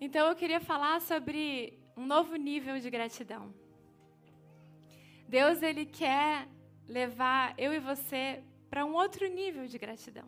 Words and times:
Então 0.00 0.28
eu 0.28 0.36
queria 0.36 0.60
falar 0.60 1.00
sobre 1.00 1.78
um 1.96 2.06
novo 2.06 2.36
nível 2.36 2.78
de 2.78 2.88
gratidão. 2.88 3.52
Deus 5.28 5.62
ele 5.62 5.84
quer 5.84 6.48
levar 6.86 7.54
eu 7.58 7.72
e 7.72 7.80
você 7.80 8.42
para 8.70 8.84
um 8.84 8.94
outro 8.94 9.26
nível 9.28 9.66
de 9.66 9.76
gratidão. 9.76 10.26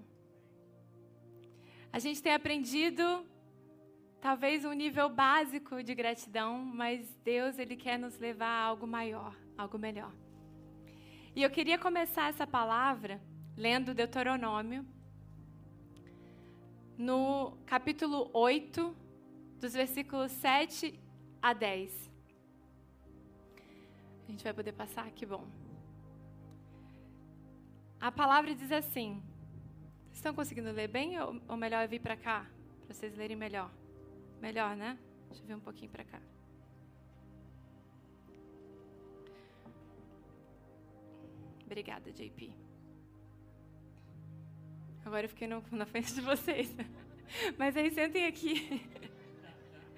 A 1.92 1.98
gente 1.98 2.22
tem 2.22 2.34
aprendido 2.34 3.24
talvez 4.20 4.64
um 4.64 4.72
nível 4.72 5.08
básico 5.08 5.82
de 5.82 5.94
gratidão, 5.94 6.58
mas 6.58 7.16
Deus 7.24 7.58
ele 7.58 7.76
quer 7.76 7.98
nos 7.98 8.18
levar 8.18 8.46
a 8.46 8.64
algo 8.64 8.86
maior, 8.86 9.34
algo 9.56 9.78
melhor. 9.78 10.12
E 11.34 11.42
eu 11.42 11.50
queria 11.50 11.78
começar 11.78 12.28
essa 12.28 12.46
palavra 12.46 13.20
lendo 13.56 13.94
Deuteronômio, 13.94 14.84
no 16.98 17.56
capítulo 17.64 18.30
8, 18.34 18.94
dos 19.60 19.74
versículos 19.74 20.32
7 20.32 20.98
a 21.42 21.52
10. 21.52 22.10
A 24.26 24.30
gente 24.30 24.42
vai 24.42 24.54
poder 24.54 24.72
passar? 24.72 25.10
Que 25.10 25.26
bom. 25.26 25.46
A 28.00 28.10
palavra 28.10 28.54
diz 28.54 28.72
assim: 28.72 29.22
Estão 30.12 30.34
conseguindo 30.34 30.70
ler 30.72 30.88
bem 30.88 31.20
ou, 31.20 31.40
ou 31.48 31.56
melhor 31.56 31.82
eu 31.82 31.88
vir 31.88 32.00
para 32.00 32.16
cá? 32.16 32.46
Para 32.86 32.94
vocês 32.94 33.16
lerem 33.16 33.36
melhor. 33.36 33.70
Melhor, 34.40 34.74
né? 34.74 34.98
Deixa 35.28 35.42
eu 35.42 35.46
vir 35.46 35.54
um 35.54 35.60
pouquinho 35.60 35.90
para 35.90 36.04
cá. 36.04 36.20
Obrigada, 41.66 42.10
JP. 42.10 42.52
Agora 45.04 45.24
eu 45.24 45.28
fiquei 45.28 45.46
no, 45.46 45.62
na 45.70 45.86
frente 45.86 46.14
de 46.14 46.20
vocês. 46.20 46.74
Mas 47.58 47.76
aí 47.76 47.90
sentem 47.90 48.26
aqui. 48.26 48.82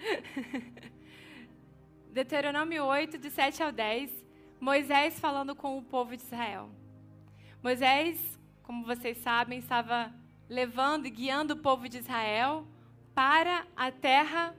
Deuteronômio 2.12 2.84
8, 2.84 3.18
de 3.18 3.30
7 3.30 3.62
ao 3.62 3.72
10. 3.72 4.10
Moisés 4.60 5.18
falando 5.18 5.54
com 5.54 5.78
o 5.78 5.82
povo 5.82 6.16
de 6.16 6.22
Israel. 6.22 6.70
Moisés, 7.62 8.38
como 8.62 8.84
vocês 8.84 9.18
sabem, 9.18 9.58
estava 9.58 10.12
levando 10.48 11.06
e 11.06 11.10
guiando 11.10 11.54
o 11.54 11.58
povo 11.58 11.88
de 11.88 11.98
Israel 11.98 12.66
para 13.14 13.66
a 13.76 13.90
terra 13.90 14.56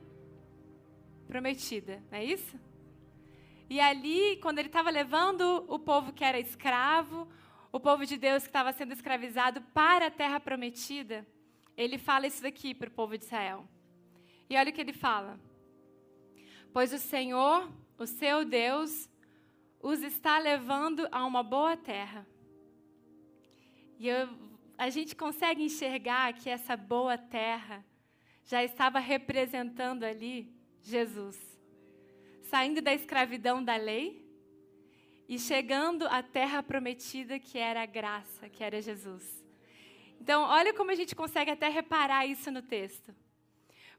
prometida, 1.27 2.03
não 2.11 2.17
é 2.17 2.23
isso? 2.23 2.59
E 3.69 3.80
ali, 3.80 4.38
quando 4.38 4.59
ele 4.59 4.67
estava 4.67 4.89
levando 4.89 5.66
o 5.67 5.80
povo 5.80 6.13
que 6.13 6.23
era 6.23 6.39
escravo, 6.39 7.28
o 7.72 7.80
povo 7.80 8.05
de 8.05 8.17
Deus 8.17 8.44
que 8.44 8.50
estava 8.50 8.72
sendo 8.72 8.94
escravizado 8.94 9.61
para 9.73 10.07
a 10.07 10.11
terra 10.11 10.39
prometida, 10.39 11.25
ele 11.75 11.97
fala 11.97 12.28
isso 12.28 12.44
daqui 12.44 12.75
para 12.75 12.88
o 12.88 12.91
povo 12.91 13.17
de 13.17 13.25
Israel. 13.25 13.67
E 14.53 14.55
olha 14.55 14.69
o 14.69 14.73
que 14.73 14.81
ele 14.81 14.93
fala: 14.93 15.39
Pois 16.71 16.93
o 16.93 16.99
Senhor, 16.99 17.67
o 17.97 18.05
seu 18.05 18.45
Deus, 18.45 19.09
os 19.81 20.03
está 20.03 20.37
levando 20.37 21.07
a 21.11 21.25
uma 21.25 21.41
boa 21.41 21.75
terra. 21.75 22.27
E 23.97 24.07
eu, 24.07 24.29
a 24.77 24.91
gente 24.91 25.15
consegue 25.15 25.63
enxergar 25.63 26.33
que 26.33 26.51
essa 26.51 26.77
boa 26.77 27.17
terra 27.17 27.83
já 28.45 28.63
estava 28.63 28.99
representando 28.99 30.03
ali 30.03 30.53
Jesus. 30.83 31.39
Saindo 32.43 32.79
da 32.79 32.93
escravidão 32.93 33.63
da 33.63 33.75
lei 33.75 34.23
e 35.27 35.39
chegando 35.39 36.05
à 36.05 36.21
terra 36.21 36.61
prometida 36.61 37.39
que 37.39 37.57
era 37.57 37.81
a 37.81 37.88
graça, 37.88 38.47
que 38.49 38.63
era 38.63 38.79
Jesus. 38.79 39.43
Então, 40.21 40.43
olha 40.43 40.75
como 40.75 40.91
a 40.91 40.95
gente 40.95 41.15
consegue 41.15 41.49
até 41.49 41.69
reparar 41.69 42.27
isso 42.27 42.51
no 42.51 42.61
texto. 42.61 43.22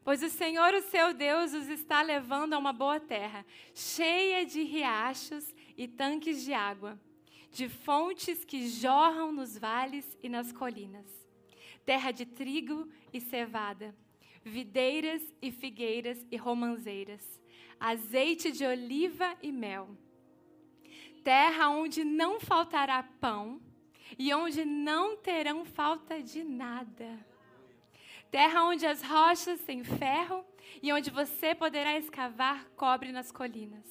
Pois 0.04 0.22
o 0.22 0.28
Senhor, 0.28 0.74
o 0.74 0.82
seu 0.82 1.14
Deus, 1.14 1.54
os 1.54 1.66
está 1.66 2.02
levando 2.02 2.52
a 2.52 2.58
uma 2.58 2.74
boa 2.74 3.00
terra, 3.00 3.44
cheia 3.74 4.44
de 4.44 4.62
riachos 4.62 5.54
e 5.78 5.88
tanques 5.88 6.44
de 6.44 6.52
água, 6.52 7.00
de 7.50 7.70
fontes 7.70 8.44
que 8.44 8.68
jorram 8.68 9.32
nos 9.32 9.56
vales 9.56 10.18
e 10.22 10.28
nas 10.28 10.52
colinas, 10.52 11.06
terra 11.86 12.10
de 12.10 12.26
trigo 12.26 12.86
e 13.14 13.20
cevada, 13.20 13.96
videiras 14.44 15.22
e 15.40 15.50
figueiras 15.50 16.26
e 16.30 16.36
romanzeiras, 16.36 17.40
azeite 17.80 18.52
de 18.52 18.66
oliva 18.66 19.34
e 19.42 19.50
mel. 19.50 19.96
Terra 21.22 21.70
onde 21.70 22.04
não 22.04 22.38
faltará 22.38 23.02
pão 23.02 23.58
e 24.18 24.34
onde 24.34 24.66
não 24.66 25.16
terão 25.16 25.64
falta 25.64 26.22
de 26.22 26.44
nada. 26.44 27.33
Terra 28.34 28.64
onde 28.64 28.84
as 28.84 29.00
rochas 29.00 29.60
têm 29.60 29.84
ferro 29.84 30.44
e 30.82 30.92
onde 30.92 31.08
você 31.08 31.54
poderá 31.54 31.96
escavar 31.96 32.68
cobre 32.70 33.12
nas 33.12 33.30
colinas. 33.30 33.86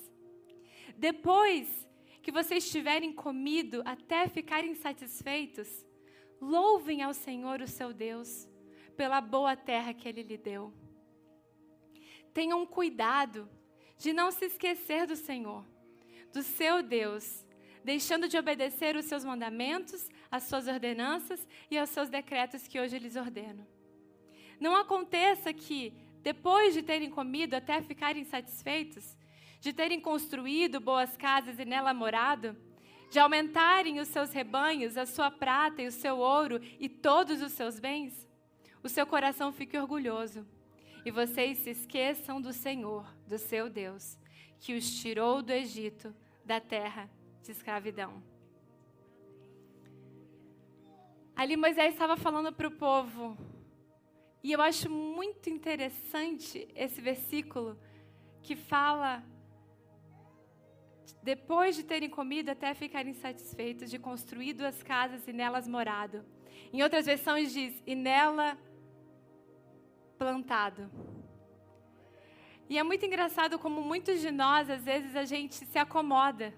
Depois 0.98 1.88
que 2.22 2.30
vocês 2.30 2.70
tiverem 2.70 3.14
comido 3.14 3.82
até 3.86 4.28
ficarem 4.28 4.76
satisfeitos, 4.76 5.86
louvem 6.42 7.02
ao 7.02 7.14
Senhor, 7.14 7.62
o 7.62 7.68
seu 7.70 7.94
Deus 7.94 8.46
pela 8.98 9.22
boa 9.22 9.56
terra 9.56 9.94
que 9.94 10.10
Ele 10.10 10.24
lhe 10.24 10.38
deu. 10.38 10.74
Tenham 12.34 12.66
cuidado 12.66 13.50
de 13.98 14.12
não 14.12 14.30
se 14.30 14.44
esquecer 14.44 15.08
do 15.08 15.16
Senhor, 15.16 15.66
do 16.34 16.44
seu 16.44 16.84
Deus, 16.84 17.46
deixando 17.82 18.28
de 18.28 18.38
obedecer 18.38 18.98
os 18.98 19.06
seus 19.06 19.24
mandamentos, 19.24 20.10
as 20.30 20.44
suas 20.44 20.68
ordenanças 20.68 21.48
e 21.72 21.78
aos 21.78 21.92
seus 21.92 22.10
decretos 22.10 22.68
que 22.68 22.78
hoje 22.78 23.00
lhes 23.00 23.16
ordeno. 23.16 23.66
Não 24.64 24.78
aconteça 24.78 25.52
que, 25.52 25.92
depois 26.22 26.74
de 26.74 26.82
terem 26.82 27.10
comido 27.10 27.54
até 27.54 27.82
ficarem 27.82 28.24
satisfeitos, 28.24 29.18
de 29.60 29.74
terem 29.74 30.00
construído 30.00 30.80
boas 30.80 31.18
casas 31.18 31.60
e 31.60 31.66
nela 31.66 31.94
morado, 31.94 32.56
de 33.12 33.20
aumentarem 33.20 34.00
os 34.00 34.08
seus 34.08 34.32
rebanhos, 34.32 34.96
a 34.96 35.06
sua 35.06 35.30
prata 35.30 35.82
e 35.82 35.88
o 35.88 35.92
seu 35.92 36.18
ouro 36.18 36.62
e 36.80 36.88
todos 36.88 37.42
os 37.42 37.52
seus 37.52 37.78
bens, 37.78 38.26
o 38.82 38.88
seu 38.88 39.06
coração 39.06 39.52
fique 39.52 39.78
orgulhoso 39.78 40.48
e 41.04 41.12
vocês 41.12 41.58
se 41.58 41.72
esqueçam 41.72 42.40
do 42.40 42.54
Senhor, 42.54 43.06
do 43.28 43.38
seu 43.38 43.70
Deus, 43.70 44.18
que 44.62 44.78
os 44.78 44.90
tirou 45.02 45.42
do 45.42 45.52
Egito, 45.52 46.16
da 46.46 46.62
terra 46.62 47.10
de 47.44 47.52
escravidão. 47.52 48.24
Ali 51.36 51.58
Moisés 51.58 51.92
estava 51.92 52.16
falando 52.16 52.54
para 52.54 52.70
o 52.70 52.72
povo, 52.72 53.38
e 54.44 54.52
eu 54.52 54.62
acho 54.62 54.90
muito 54.90 55.50
interessante 55.50 56.68
esse 56.76 57.00
versículo 57.00 57.80
que 58.42 58.56
fala 58.58 59.24
depois 61.24 61.78
de 61.78 61.84
terem 61.84 62.10
comido 62.10 62.50
até 62.50 62.74
ficarem 62.74 63.14
satisfeitos, 63.14 63.90
de 63.90 63.98
construir 63.98 64.52
duas 64.52 64.84
casas 64.84 65.26
e 65.26 65.32
nelas 65.32 65.66
morado. 65.66 66.26
Em 66.74 66.84
outras 66.84 67.06
versões 67.06 67.54
diz, 67.54 67.82
e 67.88 67.96
nela 67.96 68.58
plantado. 70.18 70.92
E 72.70 72.78
é 72.78 72.84
muito 72.84 73.06
engraçado 73.06 73.58
como 73.58 73.82
muitos 73.82 74.20
de 74.20 74.32
nós, 74.32 74.70
às 74.70 74.84
vezes, 74.84 75.16
a 75.16 75.24
gente 75.24 75.56
se 75.56 75.78
acomoda. 75.78 76.54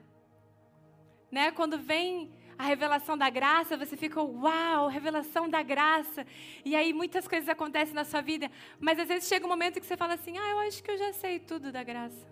Né? 1.31 1.51
Quando 1.51 1.77
vem 1.77 2.31
a 2.57 2.63
revelação 2.63 3.17
da 3.17 3.29
graça, 3.29 3.75
você 3.75 3.97
fica, 3.97 4.21
uau, 4.21 4.87
revelação 4.87 5.49
da 5.49 5.61
graça. 5.61 6.25
E 6.63 6.75
aí 6.75 6.93
muitas 6.93 7.27
coisas 7.27 7.49
acontecem 7.49 7.93
na 7.93 8.05
sua 8.05 8.21
vida, 8.21 8.49
mas 8.79 8.97
às 8.97 9.07
vezes 9.07 9.27
chega 9.27 9.45
um 9.45 9.49
momento 9.49 9.79
que 9.79 9.85
você 9.85 9.97
fala 9.97 10.13
assim: 10.13 10.37
ah, 10.37 10.49
eu 10.49 10.59
acho 10.59 10.83
que 10.83 10.91
eu 10.91 10.97
já 10.97 11.13
sei 11.13 11.39
tudo 11.39 11.71
da 11.71 11.83
graça. 11.83 12.27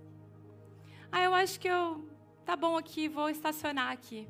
Ah, 1.11 1.21
eu 1.21 1.33
acho 1.33 1.59
que 1.59 1.67
eu. 1.67 2.07
Tá 2.45 2.55
bom 2.55 2.77
aqui, 2.77 3.07
vou 3.07 3.29
estacionar 3.29 3.91
aqui. 3.91 4.27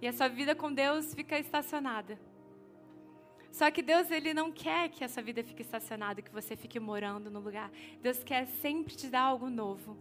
E 0.00 0.06
a 0.06 0.12
sua 0.12 0.28
vida 0.28 0.54
com 0.54 0.72
Deus 0.72 1.14
fica 1.14 1.38
estacionada. 1.38 2.18
Só 3.50 3.70
que 3.70 3.82
Deus 3.82 4.10
ele 4.10 4.34
não 4.34 4.50
quer 4.50 4.88
que 4.88 5.04
a 5.04 5.08
sua 5.08 5.22
vida 5.22 5.42
fique 5.44 5.62
estacionada, 5.62 6.20
que 6.20 6.30
você 6.30 6.56
fique 6.56 6.80
morando 6.80 7.30
no 7.30 7.40
lugar. 7.40 7.70
Deus 8.02 8.22
quer 8.24 8.46
sempre 8.46 8.96
te 8.96 9.06
dar 9.06 9.22
algo 9.22 9.48
novo. 9.48 9.96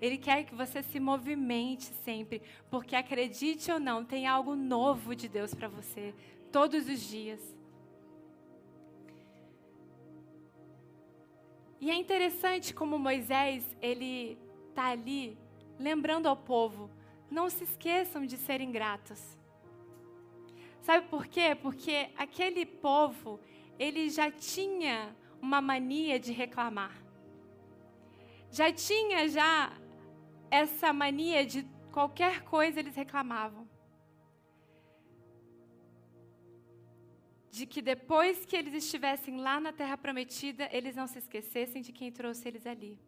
Ele 0.00 0.18
quer 0.18 0.44
que 0.44 0.54
você 0.54 0.82
se 0.82 1.00
movimente 1.00 1.84
sempre, 2.04 2.42
porque 2.70 2.94
acredite 2.94 3.70
ou 3.70 3.80
não, 3.80 4.04
tem 4.04 4.26
algo 4.26 4.54
novo 4.54 5.14
de 5.14 5.28
Deus 5.28 5.54
para 5.54 5.68
você 5.68 6.14
todos 6.52 6.88
os 6.88 7.00
dias. 7.00 7.56
E 11.80 11.90
é 11.90 11.94
interessante 11.94 12.74
como 12.74 12.98
Moisés, 12.98 13.76
ele 13.80 14.38
tá 14.74 14.86
ali 14.86 15.38
lembrando 15.78 16.26
ao 16.26 16.36
povo, 16.36 16.90
não 17.30 17.50
se 17.50 17.64
esqueçam 17.64 18.24
de 18.24 18.36
serem 18.36 18.70
gratos. 18.70 19.36
Sabe 20.80 21.08
por 21.08 21.26
quê? 21.26 21.56
Porque 21.60 22.08
aquele 22.16 22.64
povo, 22.64 23.40
ele 23.78 24.08
já 24.08 24.30
tinha 24.30 25.14
uma 25.40 25.60
mania 25.60 26.18
de 26.18 26.32
reclamar. 26.32 26.96
Já 28.50 28.72
tinha 28.72 29.28
já 29.28 29.72
essa 30.60 30.92
mania 31.02 31.40
de 31.52 31.60
qualquer 31.96 32.34
coisa 32.54 32.80
eles 32.80 32.96
reclamavam. 33.04 33.64
de 37.56 37.64
que 37.72 37.80
depois 37.80 38.44
que 38.44 38.54
eles 38.54 38.74
estivessem 38.84 39.34
lá 39.46 39.58
na 39.58 39.72
terra 39.72 39.96
prometida, 39.96 40.68
eles 40.70 40.94
não 40.94 41.06
se 41.12 41.18
esquecessem 41.22 41.80
de 41.86 41.90
quem 41.98 42.12
trouxe 42.18 42.46
eles 42.48 42.66
ali. 42.66 42.98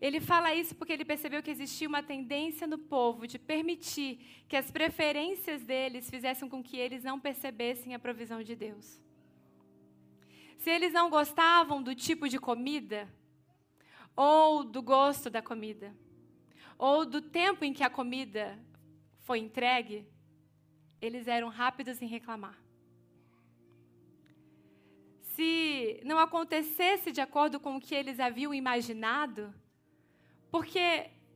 Ele 0.00 0.20
fala 0.30 0.52
isso 0.52 0.74
porque 0.74 0.92
ele 0.92 1.04
percebeu 1.04 1.40
que 1.40 1.52
existia 1.52 1.86
uma 1.92 2.02
tendência 2.02 2.66
no 2.66 2.78
povo 2.94 3.28
de 3.32 3.38
permitir 3.38 4.10
que 4.48 4.56
as 4.56 4.72
preferências 4.72 5.62
deles 5.62 6.10
fizessem 6.10 6.48
com 6.48 6.60
que 6.68 6.76
eles 6.84 7.04
não 7.04 7.20
percebessem 7.20 7.94
a 7.94 8.00
provisão 8.06 8.42
de 8.42 8.56
Deus. 8.56 9.00
Se 10.58 10.68
eles 10.68 10.92
não 10.92 11.08
gostavam 11.08 11.80
do 11.80 11.94
tipo 11.94 12.28
de 12.28 12.40
comida, 12.40 13.08
ou 14.16 14.64
do 14.64 14.82
gosto 14.82 15.30
da 15.30 15.40
comida, 15.40 15.94
ou 16.80 17.04
do 17.04 17.20
tempo 17.20 17.62
em 17.62 17.74
que 17.74 17.84
a 17.84 17.90
comida 17.90 18.58
foi 19.18 19.38
entregue, 19.38 20.08
eles 20.98 21.28
eram 21.28 21.48
rápidos 21.50 22.00
em 22.00 22.06
reclamar. 22.06 22.58
Se 25.34 26.00
não 26.06 26.18
acontecesse 26.18 27.12
de 27.12 27.20
acordo 27.20 27.60
com 27.60 27.76
o 27.76 27.80
que 27.80 27.94
eles 27.94 28.18
haviam 28.18 28.54
imaginado, 28.54 29.54
porque 30.50 30.78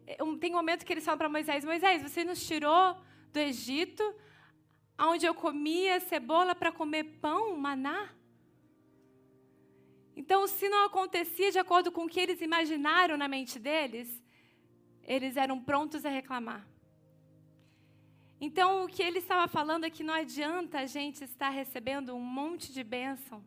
eh, 0.06 0.16
tem 0.40 0.50
um 0.52 0.56
momento 0.56 0.82
que 0.86 0.94
eles 0.94 1.04
falam 1.04 1.18
para 1.18 1.28
Moisés: 1.28 1.62
Moisés, 1.62 2.02
você 2.02 2.24
nos 2.24 2.42
tirou 2.46 2.96
do 3.30 3.38
Egito, 3.38 4.02
onde 4.98 5.26
eu 5.26 5.34
comia 5.34 6.00
cebola 6.00 6.54
para 6.54 6.72
comer 6.72 7.04
pão, 7.20 7.54
maná? 7.54 8.08
Então, 10.16 10.46
se 10.46 10.70
não 10.70 10.86
acontecia 10.86 11.50
de 11.52 11.58
acordo 11.58 11.92
com 11.92 12.04
o 12.06 12.08
que 12.08 12.18
eles 12.18 12.40
imaginaram 12.40 13.18
na 13.18 13.28
mente 13.28 13.58
deles, 13.58 14.23
eles 15.04 15.36
eram 15.36 15.60
prontos 15.60 16.04
a 16.04 16.08
reclamar. 16.08 16.66
Então, 18.40 18.84
o 18.84 18.88
que 18.88 19.02
ele 19.02 19.18
estava 19.18 19.46
falando 19.48 19.84
é 19.84 19.90
que 19.90 20.02
não 20.02 20.12
adianta 20.12 20.80
a 20.80 20.86
gente 20.86 21.24
estar 21.24 21.50
recebendo 21.50 22.14
um 22.14 22.20
monte 22.20 22.72
de 22.72 22.82
bênção 22.82 23.44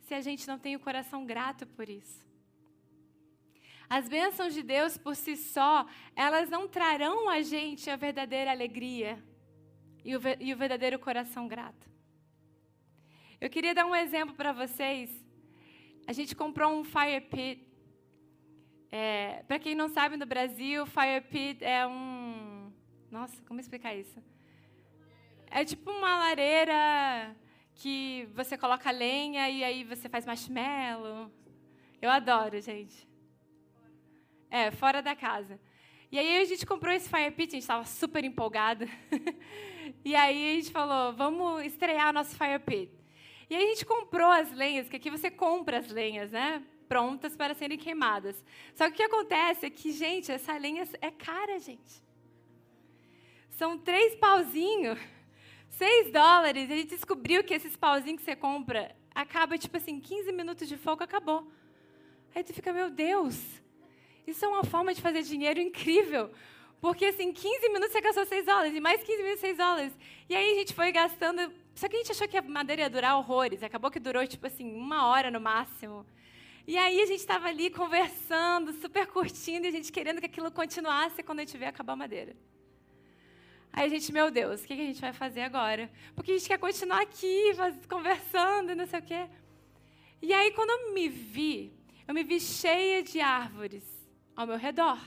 se 0.00 0.14
a 0.14 0.20
gente 0.20 0.46
não 0.46 0.58
tem 0.58 0.76
o 0.76 0.80
coração 0.80 1.26
grato 1.26 1.66
por 1.66 1.88
isso. 1.88 2.24
As 3.88 4.08
bênçãos 4.08 4.54
de 4.54 4.62
Deus 4.62 4.96
por 4.96 5.14
si 5.14 5.36
só, 5.36 5.86
elas 6.14 6.48
não 6.48 6.66
trarão 6.66 7.28
a 7.28 7.42
gente 7.42 7.88
a 7.90 7.96
verdadeira 7.96 8.50
alegria 8.50 9.22
e 10.04 10.16
o, 10.16 10.20
e 10.40 10.52
o 10.52 10.56
verdadeiro 10.56 10.98
coração 10.98 11.46
grato. 11.46 11.88
Eu 13.40 13.50
queria 13.50 13.74
dar 13.74 13.86
um 13.86 13.94
exemplo 13.94 14.34
para 14.34 14.52
vocês. 14.52 15.10
A 16.06 16.12
gente 16.12 16.34
comprou 16.34 16.72
um 16.72 16.84
fire 16.84 17.20
pit. 17.20 17.66
É, 18.98 19.42
para 19.46 19.58
quem 19.58 19.74
não 19.74 19.90
sabe, 19.90 20.16
no 20.16 20.24
Brasil, 20.24 20.86
fire 20.86 21.20
pit 21.20 21.62
é 21.62 21.86
um. 21.86 22.72
Nossa, 23.10 23.42
como 23.42 23.60
explicar 23.60 23.94
isso? 23.94 24.18
É 25.50 25.62
tipo 25.66 25.90
uma 25.90 26.16
lareira 26.16 27.36
que 27.74 28.26
você 28.34 28.56
coloca 28.56 28.90
lenha 28.90 29.50
e 29.50 29.62
aí 29.62 29.84
você 29.84 30.08
faz 30.08 30.24
marshmallow. 30.24 31.30
Eu 32.00 32.08
adoro, 32.08 32.58
gente. 32.58 33.06
É, 34.50 34.70
fora 34.70 35.02
da 35.02 35.14
casa. 35.14 35.60
E 36.10 36.18
aí 36.18 36.40
a 36.40 36.44
gente 36.46 36.64
comprou 36.64 36.94
esse 36.94 37.10
fire 37.10 37.30
pit, 37.32 37.50
a 37.50 37.56
gente 37.56 37.62
estava 37.64 37.84
super 37.84 38.24
empolgada. 38.24 38.88
e 40.02 40.16
aí 40.16 40.52
a 40.52 40.54
gente 40.54 40.72
falou, 40.72 41.12
vamos 41.12 41.66
estrear 41.66 42.14
nosso 42.14 42.34
fire 42.34 42.60
pit. 42.60 42.90
E 43.50 43.56
aí 43.56 43.62
a 43.62 43.68
gente 43.74 43.84
comprou 43.84 44.30
as 44.30 44.50
lenhas, 44.52 44.88
que 44.88 44.96
aqui 44.96 45.10
você 45.10 45.30
compra 45.30 45.80
as 45.80 45.90
lenhas, 45.90 46.32
né? 46.32 46.64
Prontas 46.88 47.36
para 47.36 47.54
serem 47.54 47.78
queimadas. 47.78 48.36
Só 48.74 48.86
que 48.86 48.94
o 48.94 48.96
que 48.96 49.02
acontece 49.02 49.66
é 49.66 49.70
que, 49.70 49.92
gente, 49.92 50.30
essa 50.30 50.56
lenha 50.56 50.88
é 51.00 51.10
cara, 51.10 51.58
gente. 51.58 52.02
São 53.50 53.78
três 53.78 54.14
pauzinhos, 54.16 54.98
seis 55.70 56.12
dólares. 56.12 56.68
E 56.68 56.72
a 56.72 56.76
gente 56.76 56.90
descobriu 56.90 57.42
que 57.42 57.54
esses 57.54 57.76
pauzinhos 57.76 58.20
que 58.20 58.24
você 58.24 58.36
compra 58.36 58.94
acaba, 59.14 59.56
tipo 59.56 59.76
assim, 59.76 59.98
15 59.98 60.30
minutos 60.32 60.68
de 60.68 60.76
fogo, 60.76 61.02
acabou. 61.02 61.50
Aí 62.34 62.44
tu 62.44 62.52
fica, 62.52 62.70
meu 62.72 62.90
Deus, 62.90 63.62
isso 64.26 64.44
é 64.44 64.48
uma 64.48 64.62
forma 64.62 64.92
de 64.92 65.00
fazer 65.00 65.22
dinheiro 65.22 65.58
incrível. 65.58 66.30
Porque, 66.80 67.06
assim, 67.06 67.32
15 67.32 67.68
minutos 67.70 67.92
você 67.92 68.00
gastou 68.00 68.26
6 68.26 68.44
dólares, 68.44 68.74
e 68.74 68.80
mais 68.80 69.02
15 69.02 69.22
minutos 69.22 69.40
6 69.40 69.56
dólares. 69.56 69.92
E 70.28 70.34
aí 70.34 70.52
a 70.52 70.54
gente 70.56 70.74
foi 70.74 70.92
gastando. 70.92 71.50
Só 71.74 71.88
que 71.88 71.96
a 71.96 71.98
gente 71.98 72.12
achou 72.12 72.28
que 72.28 72.36
a 72.36 72.42
madeira 72.42 72.82
ia 72.82 72.90
durar 72.90 73.16
horrores. 73.16 73.62
Acabou 73.62 73.90
que 73.90 73.98
durou, 73.98 74.26
tipo 74.26 74.46
assim, 74.46 74.70
uma 74.74 75.06
hora 75.06 75.30
no 75.30 75.40
máximo. 75.40 76.06
E 76.66 76.76
aí 76.76 77.00
a 77.00 77.06
gente 77.06 77.20
estava 77.20 77.46
ali 77.48 77.70
conversando, 77.70 78.72
super 78.72 79.06
curtindo, 79.06 79.66
e 79.66 79.68
a 79.68 79.70
gente 79.72 79.92
querendo 79.92 80.18
que 80.18 80.26
aquilo 80.26 80.50
continuasse 80.50 81.22
quando 81.22 81.38
a 81.38 81.44
gente 81.44 81.56
vê 81.56 81.66
acabar 81.66 81.92
a 81.92 81.96
madeira. 81.96 82.36
Aí 83.72 83.86
a 83.86 83.88
gente, 83.88 84.12
meu 84.12 84.30
Deus, 84.30 84.64
o 84.64 84.66
que 84.66 84.72
a 84.72 84.76
gente 84.76 85.00
vai 85.00 85.12
fazer 85.12 85.42
agora? 85.42 85.90
Porque 86.14 86.32
a 86.32 86.38
gente 86.38 86.48
quer 86.48 86.58
continuar 86.58 87.02
aqui, 87.02 87.52
conversando, 87.88 88.74
não 88.74 88.86
sei 88.86 88.98
o 88.98 89.02
quê. 89.02 89.28
E 90.20 90.32
aí, 90.32 90.50
quando 90.52 90.70
eu 90.70 90.94
me 90.94 91.08
vi, 91.08 91.72
eu 92.08 92.14
me 92.14 92.24
vi 92.24 92.40
cheia 92.40 93.02
de 93.02 93.20
árvores 93.20 93.84
ao 94.34 94.46
meu 94.46 94.56
redor. 94.56 94.98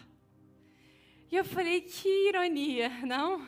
E 1.31 1.35
eu 1.35 1.43
falei, 1.43 1.81
que 1.81 2.29
ironia, 2.29 2.89
não? 3.05 3.45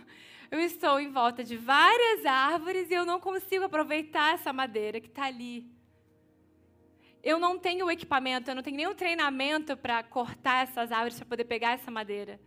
Eu 0.49 0.59
estou 0.59 0.99
em 0.99 1.09
volta 1.09 1.43
de 1.43 1.55
várias 1.55 2.25
árvores 2.25 2.89
e 2.91 2.93
eu 2.93 3.05
não 3.05 3.19
consigo 3.19 3.65
aproveitar 3.65 4.33
essa 4.33 4.51
madeira 4.51 4.99
que 4.99 5.07
está 5.07 5.25
ali. 5.25 5.65
Eu 7.23 7.39
não 7.39 7.59
tenho 7.59 7.89
equipamento, 7.91 8.49
eu 8.49 8.55
não 8.55 8.63
tenho 8.63 8.77
nenhum 8.77 8.95
treinamento 8.95 9.77
para 9.77 10.01
cortar 10.01 10.63
essas 10.63 10.91
árvores 10.91 11.17
para 11.17 11.27
poder 11.27 11.45
pegar 11.45 11.73
essa 11.73 11.91
madeira. 11.91 12.39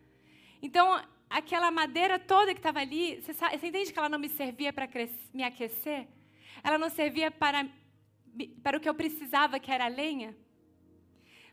Então, 0.61 1.00
aquela 1.31 1.71
madeira 1.71 2.19
toda 2.19 2.53
que 2.53 2.59
estava 2.59 2.81
ali, 2.81 3.21
você, 3.21 3.32
sabe, 3.32 3.56
você, 3.56 3.69
entende 3.69 3.93
que 3.93 3.99
ela 3.99 4.09
não 4.09 4.19
me 4.19 4.29
servia 4.29 4.73
para 4.73 4.88
me 5.32 5.44
aquecer? 5.44 6.09
Ela 6.62 6.76
não 6.76 6.91
servia 6.91 7.31
para, 7.31 7.69
para 8.62 8.76
o 8.76 8.81
que 8.81 8.88
eu 8.88 8.94
precisava, 8.94 9.61
que 9.61 9.71
era 9.71 9.87
lenha? 9.87 10.37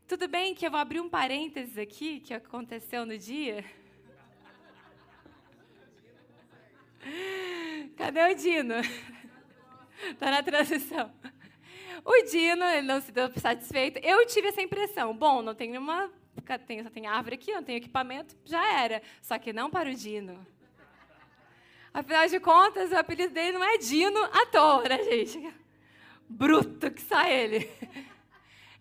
Tudo 0.07 0.27
bem 0.27 0.55
que 0.55 0.65
eu 0.65 0.71
vou 0.71 0.79
abrir 0.79 0.99
um 0.99 1.09
parênteses 1.09 1.77
aqui, 1.77 2.19
que 2.21 2.33
aconteceu 2.33 3.05
no 3.05 3.17
dia. 3.17 3.63
Cadê 7.97 8.31
o 8.31 8.35
Dino? 8.35 8.75
Está 10.09 10.29
na 10.31 10.41
transição. 10.41 11.11
O 12.03 12.23
Dino, 12.23 12.65
não 12.83 13.01
se 13.01 13.11
deu 13.11 13.31
satisfeito. 13.37 13.99
Eu 13.99 14.25
tive 14.25 14.47
essa 14.47 14.61
impressão. 14.61 15.15
Bom, 15.15 15.41
não 15.41 15.55
tem 15.55 15.69
nenhuma. 15.69 16.11
Tem, 16.65 16.83
só 16.83 16.89
tem 16.89 17.07
árvore 17.07 17.35
aqui, 17.35 17.53
não 17.53 17.63
tem 17.63 17.75
equipamento, 17.75 18.35
já 18.45 18.65
era. 18.79 19.01
Só 19.21 19.37
que 19.37 19.53
não 19.53 19.69
para 19.69 19.89
o 19.89 19.93
Dino. 19.93 20.45
Afinal 21.93 22.27
de 22.27 22.39
contas, 22.39 22.91
o 22.91 22.97
apelido 22.97 23.33
dele 23.33 23.57
não 23.57 23.63
é 23.63 23.77
Dino 23.77 24.23
à 24.23 24.45
toa, 24.45 24.87
né, 24.87 25.03
gente? 25.03 25.53
Bruto 26.27 26.89
que 26.89 27.01
sai 27.01 27.33
ele. 27.33 27.69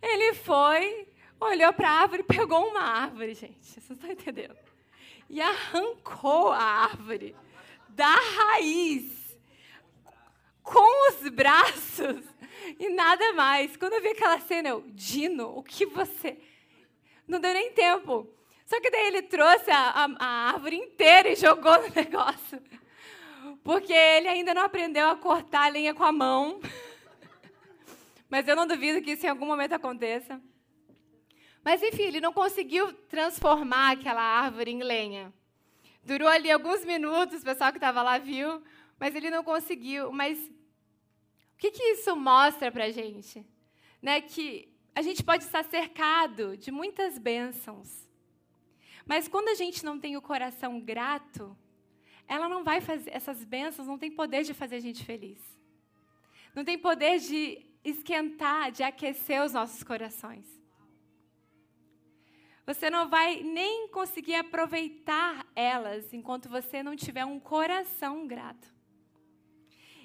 Ele 0.00 0.34
foi 0.34 1.08
olhou 1.40 1.72
para 1.72 1.88
a 1.88 2.00
árvore, 2.02 2.22
pegou 2.22 2.66
uma 2.66 2.82
árvore, 2.82 3.34
gente, 3.34 3.58
vocês 3.62 3.90
estão 3.90 4.10
entendendo. 4.10 4.56
E 5.28 5.40
arrancou 5.40 6.52
a 6.52 6.62
árvore 6.62 7.34
da 7.88 8.14
raiz, 8.14 9.38
com 10.62 11.08
os 11.08 11.28
braços 11.30 12.24
e 12.78 12.88
nada 12.90 13.32
mais. 13.32 13.76
Quando 13.76 13.94
eu 13.94 14.02
vi 14.02 14.08
aquela 14.08 14.40
cena, 14.40 14.68
eu, 14.70 14.84
Dino, 14.88 15.56
o 15.56 15.62
que 15.62 15.86
você. 15.86 16.38
Não 17.26 17.40
deu 17.40 17.52
nem 17.52 17.72
tempo. 17.72 18.28
Só 18.66 18.80
que 18.80 18.90
daí 18.90 19.08
ele 19.08 19.22
trouxe 19.22 19.70
a, 19.70 19.90
a, 19.90 20.08
a 20.18 20.26
árvore 20.52 20.76
inteira 20.76 21.30
e 21.30 21.36
jogou 21.36 21.76
no 21.82 21.88
negócio. 21.94 22.62
Porque 23.64 23.92
ele 23.92 24.28
ainda 24.28 24.54
não 24.54 24.62
aprendeu 24.62 25.08
a 25.08 25.16
cortar 25.16 25.66
a 25.66 25.68
lenha 25.68 25.92
com 25.92 26.04
a 26.04 26.12
mão. 26.12 26.60
Mas 28.30 28.46
eu 28.46 28.54
não 28.54 28.66
duvido 28.66 29.02
que 29.02 29.12
isso 29.12 29.26
em 29.26 29.28
algum 29.28 29.46
momento 29.46 29.72
aconteça. 29.72 30.40
Mas, 31.64 31.82
enfim, 31.82 32.04
ele 32.04 32.20
não 32.20 32.32
conseguiu 32.32 32.92
transformar 33.08 33.92
aquela 33.92 34.22
árvore 34.22 34.70
em 34.70 34.82
lenha. 34.82 35.32
Durou 36.02 36.28
ali 36.28 36.50
alguns 36.50 36.84
minutos, 36.84 37.42
o 37.42 37.44
pessoal 37.44 37.70
que 37.70 37.76
estava 37.76 38.02
lá 38.02 38.18
viu, 38.18 38.62
mas 38.98 39.14
ele 39.14 39.30
não 39.30 39.44
conseguiu. 39.44 40.10
Mas 40.10 40.38
que, 41.60 41.70
que 41.70 41.82
isso 41.92 42.16
mostra 42.16 42.72
para 42.72 42.84
a 42.86 42.90
gente? 42.90 43.46
Né, 44.00 44.22
que 44.22 44.74
a 44.94 45.02
gente 45.02 45.22
pode 45.22 45.44
estar 45.44 45.62
cercado 45.62 46.56
de 46.56 46.70
muitas 46.70 47.18
bênçãos, 47.18 48.08
mas 49.04 49.28
quando 49.28 49.48
a 49.48 49.54
gente 49.54 49.84
não 49.84 49.98
tem 50.00 50.16
o 50.16 50.22
coração 50.22 50.80
grato, 50.80 51.56
ela 52.26 52.48
não 52.48 52.64
vai 52.64 52.80
fazer, 52.80 53.10
essas 53.12 53.44
bênçãos 53.44 53.86
não 53.86 53.98
têm 53.98 54.10
poder 54.10 54.42
de 54.42 54.54
fazer 54.54 54.76
a 54.76 54.80
gente 54.80 55.04
feliz. 55.04 55.38
Não 56.54 56.64
tem 56.64 56.78
poder 56.78 57.18
de 57.18 57.66
esquentar, 57.84 58.70
de 58.72 58.82
aquecer 58.82 59.42
os 59.42 59.52
nossos 59.52 59.82
corações. 59.82 60.46
Você 62.64 62.88
não 62.88 63.08
vai 63.08 63.42
nem 63.42 63.88
conseguir 63.88 64.36
aproveitar 64.36 65.46
elas 65.54 66.14
enquanto 66.14 66.48
você 66.48 66.82
não 66.82 66.96
tiver 66.96 67.24
um 67.24 67.40
coração 67.40 68.26
grato. 68.26 68.79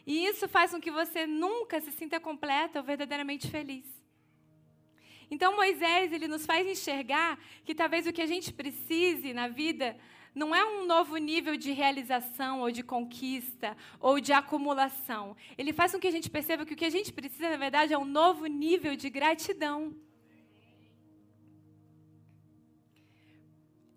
E 0.06 0.26
isso 0.26 0.48
faz 0.48 0.72
com 0.72 0.80
que 0.80 0.92
você 0.92 1.26
nunca 1.26 1.82
se 1.82 1.92
sinta 1.92 2.20
completa 2.20 2.80
ou 2.80 2.86
verdadeiramente 2.86 3.50
feliz. 3.50 3.86
Então 5.30 5.56
Moisés, 5.56 6.14
ele 6.14 6.28
nos 6.28 6.46
faz 6.46 6.68
enxergar 6.68 7.40
que 7.64 7.74
talvez 7.74 8.06
o 8.06 8.14
que 8.14 8.22
a 8.22 8.28
gente 8.28 8.54
precise 8.54 9.34
na 9.34 9.48
vida 9.48 9.98
não 10.36 10.54
é 10.54 10.64
um 10.66 10.86
novo 10.86 11.16
nível 11.16 11.56
de 11.56 11.72
realização 11.72 12.60
ou 12.60 12.70
de 12.70 12.84
conquista 12.84 13.76
ou 14.00 14.20
de 14.20 14.34
acumulação. 14.34 15.36
Ele 15.58 15.72
faz 15.72 15.94
com 15.94 16.00
que 16.00 16.08
a 16.08 16.12
gente 16.12 16.30
perceba 16.30 16.66
que 16.66 16.74
o 16.74 16.76
que 16.76 16.86
a 16.86 16.90
gente 16.90 17.12
precisa, 17.12 17.50
na 17.50 17.58
verdade, 17.58 17.94
é 17.94 17.98
um 17.98 18.06
novo 18.06 18.46
nível 18.46 18.96
de 18.96 19.10
gratidão. 19.10 19.96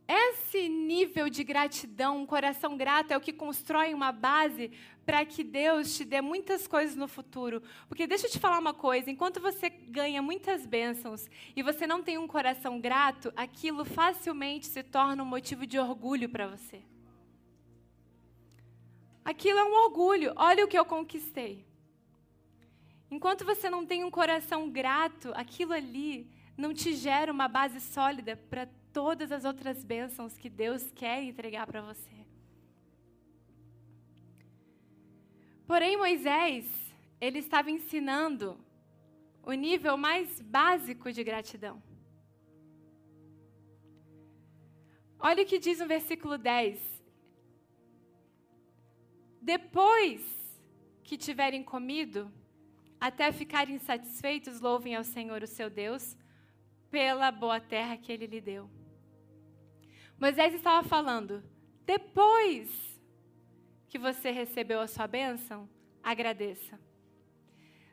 Esse 0.06 0.70
nível 0.70 1.28
de 1.28 1.44
gratidão, 1.44 2.22
um 2.22 2.24
coração 2.24 2.78
grato, 2.78 3.10
é 3.10 3.16
o 3.16 3.20
que 3.20 3.32
constrói 3.32 3.92
uma 3.92 4.10
base 4.10 4.70
para 5.08 5.24
que 5.24 5.42
Deus 5.42 5.96
te 5.96 6.04
dê 6.04 6.20
muitas 6.20 6.66
coisas 6.66 6.94
no 6.94 7.08
futuro. 7.08 7.62
Porque 7.88 8.06
deixa 8.06 8.26
eu 8.26 8.30
te 8.30 8.38
falar 8.38 8.58
uma 8.58 8.74
coisa: 8.74 9.10
enquanto 9.10 9.40
você 9.40 9.70
ganha 9.70 10.20
muitas 10.20 10.66
bênçãos 10.66 11.30
e 11.56 11.62
você 11.62 11.86
não 11.86 12.02
tem 12.02 12.18
um 12.18 12.26
coração 12.26 12.78
grato, 12.78 13.32
aquilo 13.34 13.86
facilmente 13.86 14.66
se 14.66 14.82
torna 14.82 15.22
um 15.22 15.26
motivo 15.26 15.66
de 15.66 15.78
orgulho 15.78 16.28
para 16.28 16.46
você. 16.48 16.82
Aquilo 19.24 19.58
é 19.58 19.64
um 19.64 19.82
orgulho. 19.84 20.34
Olha 20.36 20.66
o 20.66 20.68
que 20.68 20.78
eu 20.78 20.84
conquistei. 20.84 21.64
Enquanto 23.10 23.46
você 23.46 23.70
não 23.70 23.86
tem 23.86 24.04
um 24.04 24.10
coração 24.10 24.68
grato, 24.68 25.32
aquilo 25.34 25.72
ali 25.72 26.30
não 26.54 26.74
te 26.74 26.92
gera 26.94 27.32
uma 27.32 27.48
base 27.48 27.80
sólida 27.80 28.36
para 28.36 28.68
todas 28.92 29.32
as 29.32 29.46
outras 29.46 29.82
bênçãos 29.82 30.36
que 30.36 30.50
Deus 30.50 30.90
quer 30.94 31.22
entregar 31.22 31.66
para 31.66 31.80
você. 31.80 32.17
Porém, 35.68 35.98
Moisés, 35.98 36.64
ele 37.20 37.40
estava 37.40 37.70
ensinando 37.70 38.58
o 39.42 39.52
nível 39.52 39.98
mais 39.98 40.40
básico 40.40 41.12
de 41.12 41.22
gratidão. 41.22 41.82
Olha 45.20 45.42
o 45.42 45.46
que 45.46 45.58
diz 45.58 45.78
no 45.78 45.86
versículo 45.86 46.38
10. 46.38 46.80
Depois 49.42 50.22
que 51.02 51.18
tiverem 51.18 51.62
comido, 51.62 52.32
até 52.98 53.30
ficarem 53.30 53.78
satisfeitos, 53.78 54.62
louvem 54.62 54.94
ao 54.96 55.04
Senhor, 55.04 55.42
o 55.42 55.46
seu 55.46 55.68
Deus, 55.68 56.16
pela 56.90 57.30
boa 57.30 57.60
terra 57.60 57.98
que 57.98 58.10
ele 58.10 58.26
lhe 58.26 58.40
deu. 58.40 58.70
Moisés 60.18 60.54
estava 60.54 60.82
falando: 60.88 61.44
depois 61.84 62.97
que 63.88 63.98
você 63.98 64.30
recebeu 64.30 64.80
a 64.80 64.86
sua 64.86 65.06
bênção, 65.06 65.68
agradeça. 66.02 66.78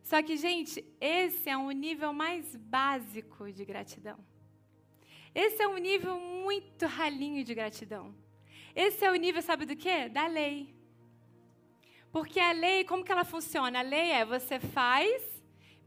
Só 0.03 0.21
que, 0.21 0.37
gente, 0.37 0.85
esse 0.99 1.49
é 1.49 1.57
um 1.57 1.71
nível 1.71 2.13
mais 2.13 2.55
básico 2.55 3.51
de 3.51 3.65
gratidão. 3.65 4.19
Esse 5.33 5.63
é 5.63 5.67
um 5.67 5.77
nível 5.77 6.19
muito 6.19 6.85
ralinho 6.85 7.43
de 7.43 7.55
gratidão. 7.55 8.13
Esse 8.75 9.03
é 9.03 9.11
o 9.11 9.15
nível, 9.15 9.41
sabe 9.41 9.65
do 9.65 9.75
quê? 9.75 10.07
Da 10.09 10.27
lei. 10.27 10.75
Porque 12.11 12.39
a 12.39 12.51
lei, 12.51 12.83
como 12.85 13.03
que 13.03 13.11
ela 13.11 13.25
funciona? 13.25 13.79
A 13.79 13.81
lei 13.81 14.11
é 14.11 14.23
você 14.23 14.59
faz, 14.59 15.21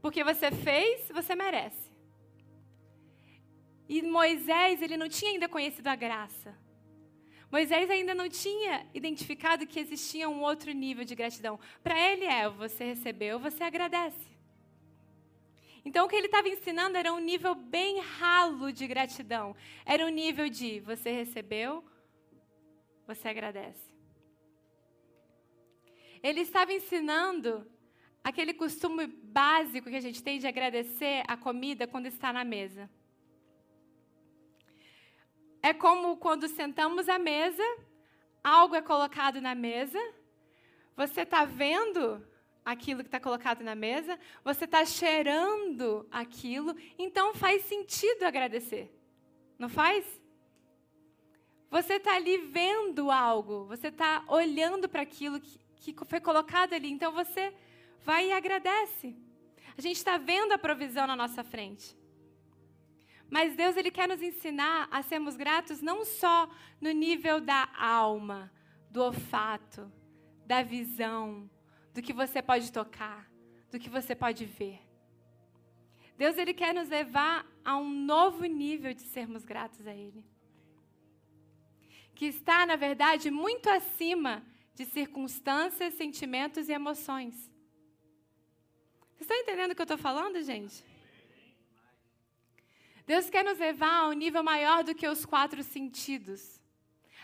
porque 0.01 0.23
você 0.23 0.51
fez, 0.51 1.09
você 1.09 1.33
merece. 1.35 1.89
E 3.87 4.01
Moisés, 4.01 4.81
ele 4.81 4.97
não 4.97 5.09
tinha 5.09 5.31
ainda 5.31 5.49
conhecido 5.49 5.87
a 5.87 5.95
graça. 5.95 6.55
Moisés 7.51 7.89
ainda 7.89 8.13
não 8.13 8.29
tinha 8.29 8.85
identificado 8.93 9.65
que 9.65 9.79
existia 9.79 10.29
um 10.29 10.41
outro 10.41 10.71
nível 10.71 11.03
de 11.03 11.15
gratidão. 11.15 11.59
Para 11.83 11.99
ele 11.99 12.25
é: 12.25 12.47
você 12.47 12.83
recebeu, 12.83 13.39
você 13.39 13.63
agradece. 13.63 14.29
Então, 15.83 16.05
o 16.05 16.09
que 16.09 16.15
ele 16.15 16.27
estava 16.27 16.47
ensinando 16.47 16.97
era 16.97 17.11
um 17.11 17.19
nível 17.19 17.55
bem 17.55 17.99
ralo 18.01 18.71
de 18.71 18.85
gratidão. 18.85 19.55
Era 19.85 20.05
um 20.05 20.09
nível 20.09 20.49
de 20.49 20.79
você 20.81 21.11
recebeu, 21.11 21.83
você 23.07 23.29
agradece. 23.29 23.89
Ele 26.21 26.41
estava 26.41 26.73
ensinando 26.73 27.65
aquele 28.23 28.53
costume 28.53 29.07
básico 29.07 29.89
que 29.89 29.95
a 29.95 30.01
gente 30.01 30.21
tem 30.21 30.37
de 30.37 30.45
agradecer 30.45 31.23
a 31.27 31.37
comida 31.37 31.87
quando 31.87 32.05
está 32.05 32.31
na 32.31 32.43
mesa. 32.43 32.89
É 35.61 35.73
como 35.73 36.17
quando 36.17 36.47
sentamos 36.47 37.09
à 37.09 37.19
mesa, 37.19 37.63
algo 38.43 38.75
é 38.75 38.81
colocado 38.81 39.41
na 39.41 39.53
mesa, 39.53 39.99
você 40.95 41.21
está 41.21 41.45
vendo 41.45 42.25
aquilo 42.63 43.01
que 43.01 43.07
está 43.07 43.19
colocado 43.19 43.63
na 43.63 43.75
mesa, 43.75 44.19
você 44.43 44.65
está 44.65 44.85
cheirando 44.85 46.07
aquilo, 46.11 46.75
então 46.97 47.33
faz 47.33 47.63
sentido 47.63 48.23
agradecer. 48.23 48.93
Não 49.57 49.67
faz? 49.67 50.05
Você 51.69 51.95
está 51.95 52.15
ali 52.15 52.37
vendo 52.37 53.11
algo, 53.11 53.65
você 53.65 53.87
está 53.87 54.23
olhando 54.27 54.87
para 54.87 55.01
aquilo 55.01 55.39
que, 55.39 55.93
que 55.93 56.05
foi 56.05 56.19
colocado 56.19 56.73
ali, 56.73 56.89
então 56.89 57.11
você 57.11 57.53
vai 58.01 58.27
e 58.27 58.31
agradece. 58.31 59.15
A 59.77 59.81
gente 59.81 59.97
está 59.97 60.17
vendo 60.17 60.51
a 60.53 60.57
provisão 60.57 61.05
na 61.05 61.15
nossa 61.15 61.43
frente. 61.43 61.98
Mas 63.29 63.55
Deus 63.55 63.77
ele 63.77 63.91
quer 63.91 64.07
nos 64.07 64.21
ensinar 64.21 64.87
a 64.91 65.01
sermos 65.03 65.35
gratos 65.35 65.81
não 65.81 66.03
só 66.03 66.49
no 66.81 66.91
nível 66.91 67.39
da 67.39 67.69
alma, 67.77 68.51
do 68.89 69.03
olfato, 69.03 69.91
da 70.45 70.63
visão, 70.63 71.49
do 71.93 72.01
que 72.01 72.11
você 72.11 72.41
pode 72.41 72.71
tocar, 72.71 73.29
do 73.71 73.79
que 73.79 73.89
você 73.89 74.15
pode 74.15 74.45
ver. 74.45 74.79
Deus 76.17 76.37
ele 76.37 76.53
quer 76.53 76.73
nos 76.73 76.89
levar 76.89 77.45
a 77.63 77.77
um 77.77 77.89
novo 77.89 78.43
nível 78.45 78.93
de 78.93 79.03
sermos 79.03 79.45
gratos 79.45 79.85
a 79.87 79.95
ele. 79.95 80.25
Que 82.15 82.25
está, 82.25 82.65
na 82.65 82.75
verdade, 82.75 83.31
muito 83.31 83.69
acima 83.69 84.43
de 84.73 84.85
circunstâncias, 84.85 85.93
sentimentos 85.93 86.67
e 86.67 86.73
emoções. 86.73 87.35
Vocês 89.11 89.21
estão 89.21 89.37
entendendo 89.37 89.71
o 89.71 89.75
que 89.75 89.81
eu 89.81 89.83
estou 89.83 89.97
falando, 89.97 90.41
gente? 90.41 90.83
Deus 93.09 93.27
quer 93.27 93.43
nos 93.43 93.57
levar 93.57 94.01
a 94.01 94.07
um 94.09 94.13
nível 94.13 94.43
maior 94.43 94.83
do 94.83 94.93
que 94.93 95.07
os 95.07 95.25
quatro 95.25 95.63
sentidos. 95.63 96.61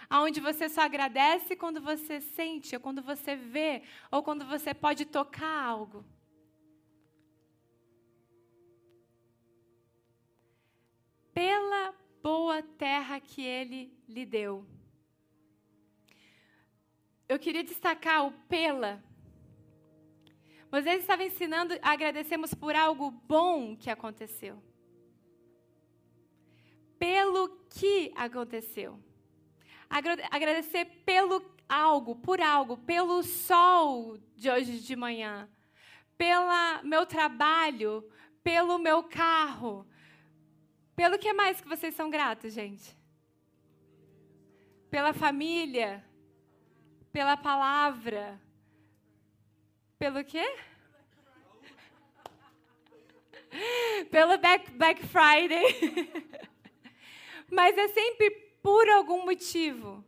Aonde 0.10 0.40
você 0.42 0.68
só 0.68 0.82
agradece 0.82 1.56
quando 1.56 1.80
você 1.80 2.20
sente, 2.20 2.76
ou 2.76 2.82
quando 2.82 3.04
você 3.04 3.36
vê, 3.36 3.84
ou 4.12 4.24
quando 4.24 4.44
você 4.48 4.74
pode 4.74 5.06
tocar 5.06 5.64
algo. 5.64 6.04
Pela 11.32 11.94
boa 12.24 12.64
terra 12.64 13.20
que 13.20 13.46
ele 13.46 13.96
lhe 14.10 14.26
deu. 14.26 14.66
Eu 17.30 17.38
queria 17.38 17.64
destacar 17.64 18.26
o 18.26 18.32
pela. 18.50 19.04
Moisés 20.72 21.02
estava 21.02 21.24
ensinando 21.24 21.76
a 21.80 21.92
agradecermos 21.92 22.56
por 22.56 22.76
algo 22.76 23.12
bom 23.12 23.78
que 23.78 23.92
aconteceu 23.92 24.60
pelo 27.06 27.50
que 27.70 28.12
aconteceu. 28.16 29.00
Agradecer 30.32 30.86
pelo 31.06 31.40
algo, 31.70 32.16
por 32.16 32.42
algo, 32.42 32.78
pelo 32.78 33.22
sol 33.22 34.18
de 34.36 34.50
hoje 34.50 34.80
de 34.80 34.96
manhã, 34.96 35.48
pelo 36.18 36.50
meu 36.84 37.06
trabalho, 37.06 38.04
pelo 38.44 38.80
meu 38.80 39.04
carro. 39.04 39.88
Pelo 40.96 41.20
que 41.20 41.32
mais 41.32 41.62
que 41.62 41.68
vocês 41.68 41.94
são 41.94 42.10
gratos, 42.10 42.54
gente? 42.54 42.98
Pela 44.90 45.14
família, 45.14 46.04
pela 47.14 47.38
palavra, 47.38 48.42
pelo 50.00 50.24
quê? 50.24 50.44
Pelo 54.12 54.38
Black, 54.38 54.72
Black 54.72 55.02
Friday. 55.08 56.46
mas 57.52 57.78
é 57.78 57.88
sempre 57.90 58.32
por 58.62 58.88
algum 58.90 59.26
motivo. 59.26 60.04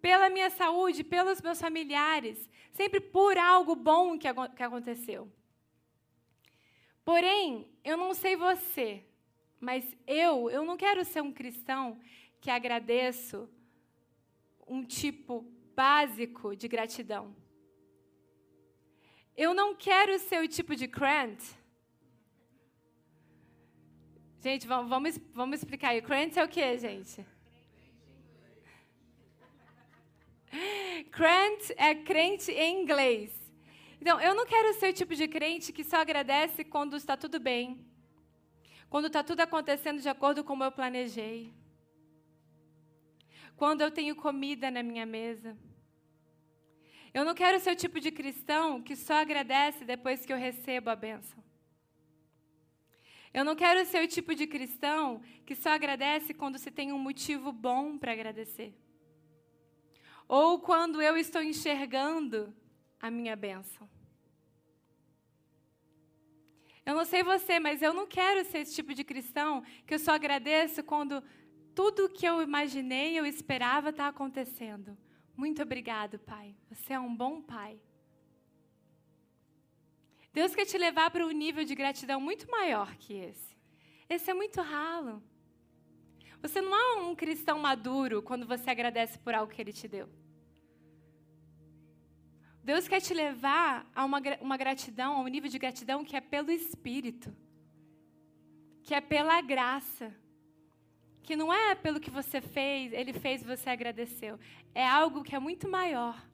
Pela 0.00 0.28
minha 0.30 0.50
saúde, 0.50 1.04
pelos 1.04 1.40
meus 1.40 1.60
familiares, 1.60 2.50
sempre 2.72 3.00
por 3.00 3.38
algo 3.38 3.74
bom 3.74 4.18
que, 4.18 4.28
que 4.56 4.62
aconteceu. 4.62 5.30
Porém, 7.04 7.68
eu 7.84 7.96
não 7.96 8.14
sei 8.14 8.36
você, 8.36 9.04
mas 9.60 9.84
eu, 10.06 10.50
eu 10.50 10.64
não 10.64 10.76
quero 10.76 11.04
ser 11.04 11.20
um 11.20 11.32
cristão 11.32 12.00
que 12.40 12.50
agradeço 12.50 13.48
um 14.66 14.84
tipo 14.84 15.42
básico 15.74 16.56
de 16.56 16.68
gratidão. 16.68 17.34
Eu 19.36 19.54
não 19.54 19.74
quero 19.74 20.18
ser 20.18 20.42
o 20.42 20.48
tipo 20.48 20.76
de 20.76 20.86
crente 20.86 21.61
Gente, 24.42 24.66
vamos, 24.66 24.90
vamos, 24.90 25.20
vamos 25.32 25.58
explicar 25.60 25.90
aí. 25.90 26.02
Crente 26.02 26.36
é 26.36 26.42
o 26.42 26.48
que, 26.48 26.76
gente? 26.76 27.24
Crente 31.12 31.72
é 31.76 31.94
crente 31.94 32.50
em 32.50 32.82
inglês. 32.82 33.30
Então, 34.00 34.20
eu 34.20 34.34
não 34.34 34.44
quero 34.44 34.74
ser 34.74 34.90
o 34.90 34.92
tipo 34.92 35.14
de 35.14 35.28
crente 35.28 35.72
que 35.72 35.84
só 35.84 35.98
agradece 35.98 36.64
quando 36.64 36.96
está 36.96 37.16
tudo 37.16 37.38
bem, 37.38 37.86
quando 38.90 39.06
está 39.06 39.22
tudo 39.22 39.38
acontecendo 39.38 40.00
de 40.00 40.08
acordo 40.08 40.42
com 40.42 40.48
como 40.48 40.64
eu 40.64 40.72
planejei, 40.72 41.54
quando 43.54 43.82
eu 43.82 43.92
tenho 43.92 44.16
comida 44.16 44.72
na 44.72 44.82
minha 44.82 45.06
mesa. 45.06 45.56
Eu 47.14 47.24
não 47.24 47.32
quero 47.32 47.60
ser 47.60 47.74
o 47.74 47.76
tipo 47.76 48.00
de 48.00 48.10
cristão 48.10 48.82
que 48.82 48.96
só 48.96 49.14
agradece 49.14 49.84
depois 49.84 50.26
que 50.26 50.32
eu 50.32 50.36
recebo 50.36 50.90
a 50.90 50.96
bênção. 50.96 51.41
Eu 53.32 53.44
não 53.44 53.56
quero 53.56 53.84
ser 53.86 54.04
o 54.04 54.08
tipo 54.08 54.34
de 54.34 54.46
cristão 54.46 55.22
que 55.46 55.54
só 55.54 55.70
agradece 55.70 56.34
quando 56.34 56.58
se 56.58 56.70
tem 56.70 56.92
um 56.92 56.98
motivo 56.98 57.50
bom 57.50 57.96
para 57.96 58.12
agradecer. 58.12 58.74
Ou 60.28 60.58
quando 60.58 61.00
eu 61.00 61.16
estou 61.16 61.42
enxergando 61.42 62.54
a 63.00 63.10
minha 63.10 63.34
bênção. 63.34 63.88
Eu 66.84 66.94
não 66.94 67.04
sei 67.04 67.22
você, 67.22 67.58
mas 67.58 67.80
eu 67.80 67.94
não 67.94 68.06
quero 68.06 68.44
ser 68.44 68.58
esse 68.58 68.74
tipo 68.74 68.92
de 68.92 69.04
cristão 69.04 69.62
que 69.86 69.94
eu 69.94 69.98
só 69.98 70.12
agradeço 70.12 70.82
quando 70.82 71.22
tudo 71.74 72.08
que 72.08 72.26
eu 72.26 72.42
imaginei, 72.42 73.18
eu 73.18 73.24
esperava 73.24 73.90
está 73.90 74.08
acontecendo. 74.08 74.96
Muito 75.34 75.62
obrigado, 75.62 76.18
Pai. 76.18 76.54
Você 76.70 76.92
é 76.92 77.00
um 77.00 77.14
bom 77.14 77.40
Pai. 77.40 77.80
Deus 80.32 80.54
quer 80.54 80.64
te 80.64 80.78
levar 80.78 81.10
para 81.10 81.26
um 81.26 81.30
nível 81.30 81.64
de 81.64 81.74
gratidão 81.74 82.20
muito 82.20 82.50
maior 82.50 82.96
que 82.96 83.14
esse. 83.14 83.56
Esse 84.08 84.30
é 84.30 84.34
muito 84.34 84.60
ralo. 84.62 85.22
Você 86.40 86.60
não 86.60 86.74
é 86.74 87.02
um 87.02 87.14
cristão 87.14 87.58
maduro 87.58 88.22
quando 88.22 88.46
você 88.46 88.70
agradece 88.70 89.18
por 89.18 89.34
algo 89.34 89.52
que 89.52 89.60
Ele 89.60 89.72
te 89.72 89.86
deu. 89.86 90.08
Deus 92.64 92.88
quer 92.88 93.00
te 93.00 93.12
levar 93.12 93.90
a 93.94 94.04
uma, 94.04 94.20
uma 94.40 94.56
gratidão, 94.56 95.16
a 95.16 95.20
um 95.20 95.28
nível 95.28 95.50
de 95.50 95.58
gratidão 95.58 96.04
que 96.04 96.16
é 96.16 96.20
pelo 96.20 96.50
Espírito, 96.50 97.34
que 98.82 98.94
é 98.94 99.00
pela 99.00 99.40
graça, 99.40 100.14
que 101.22 101.36
não 101.36 101.52
é 101.52 101.74
pelo 101.74 102.00
que 102.00 102.10
você 102.10 102.40
fez, 102.40 102.92
Ele 102.92 103.12
fez 103.12 103.42
e 103.42 103.44
você 103.44 103.68
agradeceu. 103.68 104.38
É 104.74 104.86
algo 104.86 105.22
que 105.22 105.34
é 105.34 105.38
muito 105.38 105.68
maior. 105.68 106.31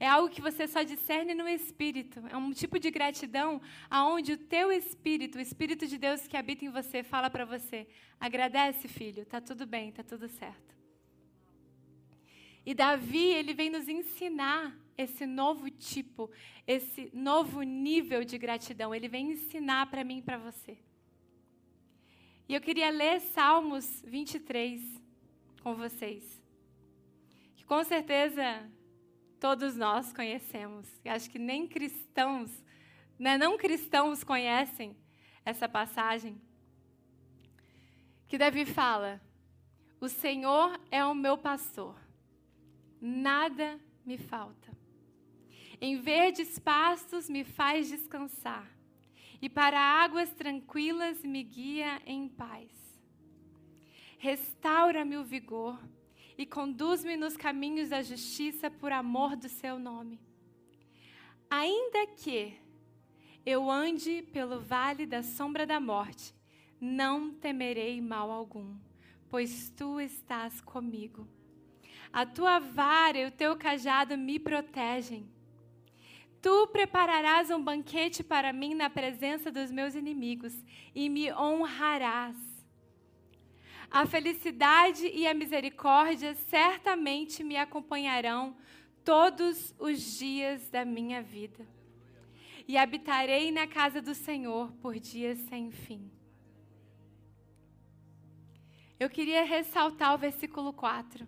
É 0.00 0.06
algo 0.06 0.30
que 0.30 0.40
você 0.40 0.68
só 0.68 0.82
discerne 0.82 1.34
no 1.34 1.48
Espírito. 1.48 2.22
É 2.30 2.36
um 2.36 2.52
tipo 2.52 2.78
de 2.78 2.90
gratidão 2.90 3.60
aonde 3.90 4.32
o 4.32 4.38
teu 4.38 4.70
Espírito, 4.70 5.38
o 5.38 5.40
Espírito 5.40 5.86
de 5.86 5.98
Deus 5.98 6.28
que 6.28 6.36
habita 6.36 6.64
em 6.64 6.70
você, 6.70 7.02
fala 7.02 7.28
para 7.28 7.44
você: 7.44 7.86
agradece, 8.20 8.86
filho, 8.86 9.26
tá 9.26 9.40
tudo 9.40 9.66
bem, 9.66 9.90
tá 9.90 10.04
tudo 10.04 10.28
certo. 10.28 10.76
E 12.64 12.74
Davi, 12.74 13.24
ele 13.24 13.54
vem 13.54 13.70
nos 13.70 13.88
ensinar 13.88 14.78
esse 14.96 15.24
novo 15.24 15.70
tipo, 15.70 16.30
esse 16.66 17.10
novo 17.12 17.62
nível 17.62 18.24
de 18.24 18.36
gratidão. 18.36 18.94
Ele 18.94 19.08
vem 19.08 19.32
ensinar 19.32 19.86
para 19.86 20.04
mim 20.04 20.18
e 20.18 20.22
para 20.22 20.38
você. 20.38 20.78
E 22.48 22.54
eu 22.54 22.60
queria 22.60 22.90
ler 22.90 23.20
Salmos 23.20 24.02
23 24.06 24.80
com 25.62 25.74
vocês. 25.74 26.42
Que 27.56 27.64
com 27.64 27.82
certeza 27.84 28.70
todos 29.40 29.76
nós 29.76 30.12
conhecemos. 30.12 30.88
E 31.04 31.08
acho 31.08 31.30
que 31.30 31.38
nem 31.38 31.66
cristãos, 31.66 32.50
né, 33.18 33.38
não 33.38 33.56
cristãos 33.56 34.22
conhecem 34.22 34.96
essa 35.44 35.68
passagem. 35.68 36.40
Que 38.26 38.36
Davi 38.36 38.64
fala: 38.64 39.20
O 40.00 40.08
Senhor 40.08 40.78
é 40.90 41.04
o 41.04 41.14
meu 41.14 41.38
pastor, 41.38 41.96
nada 43.00 43.80
me 44.04 44.18
falta. 44.18 44.76
Em 45.80 45.96
verdes 45.96 46.58
pastos 46.58 47.28
me 47.28 47.44
faz 47.44 47.88
descansar, 47.88 48.68
e 49.40 49.48
para 49.48 49.80
águas 49.80 50.30
tranquilas 50.30 51.22
me 51.22 51.42
guia 51.42 52.02
em 52.04 52.28
paz. 52.28 52.70
Restaura-me 54.18 55.16
o 55.16 55.24
vigor 55.24 55.78
e 56.38 56.46
conduz-me 56.46 57.16
nos 57.16 57.36
caminhos 57.36 57.88
da 57.88 58.00
justiça 58.00 58.70
por 58.70 58.92
amor 58.92 59.34
do 59.34 59.48
seu 59.48 59.76
nome. 59.76 60.20
Ainda 61.50 62.06
que 62.06 62.54
eu 63.44 63.68
ande 63.68 64.22
pelo 64.32 64.60
vale 64.60 65.04
da 65.04 65.20
sombra 65.20 65.66
da 65.66 65.80
morte, 65.80 66.32
não 66.80 67.32
temerei 67.32 68.00
mal 68.00 68.30
algum, 68.30 68.76
pois 69.28 69.68
tu 69.70 70.00
estás 70.00 70.60
comigo. 70.60 71.26
A 72.12 72.24
tua 72.24 72.60
vara 72.60 73.18
e 73.18 73.26
o 73.26 73.32
teu 73.32 73.56
cajado 73.56 74.16
me 74.16 74.38
protegem. 74.38 75.28
Tu 76.40 76.68
prepararás 76.68 77.50
um 77.50 77.60
banquete 77.60 78.22
para 78.22 78.52
mim 78.52 78.74
na 78.74 78.88
presença 78.88 79.50
dos 79.50 79.72
meus 79.72 79.96
inimigos 79.96 80.54
e 80.94 81.08
me 81.08 81.32
honrarás 81.32 82.47
a 83.90 84.06
felicidade 84.06 85.06
e 85.06 85.26
a 85.26 85.34
misericórdia 85.34 86.34
certamente 86.34 87.42
me 87.42 87.56
acompanharão 87.56 88.56
todos 89.04 89.74
os 89.78 90.18
dias 90.18 90.68
da 90.68 90.84
minha 90.84 91.22
vida. 91.22 91.66
E 92.66 92.76
habitarei 92.76 93.50
na 93.50 93.66
casa 93.66 94.02
do 94.02 94.14
Senhor 94.14 94.70
por 94.82 94.98
dias 94.98 95.38
sem 95.48 95.70
fim. 95.70 96.10
Eu 99.00 99.08
queria 99.08 99.44
ressaltar 99.44 100.14
o 100.14 100.18
versículo 100.18 100.72
4. 100.72 101.26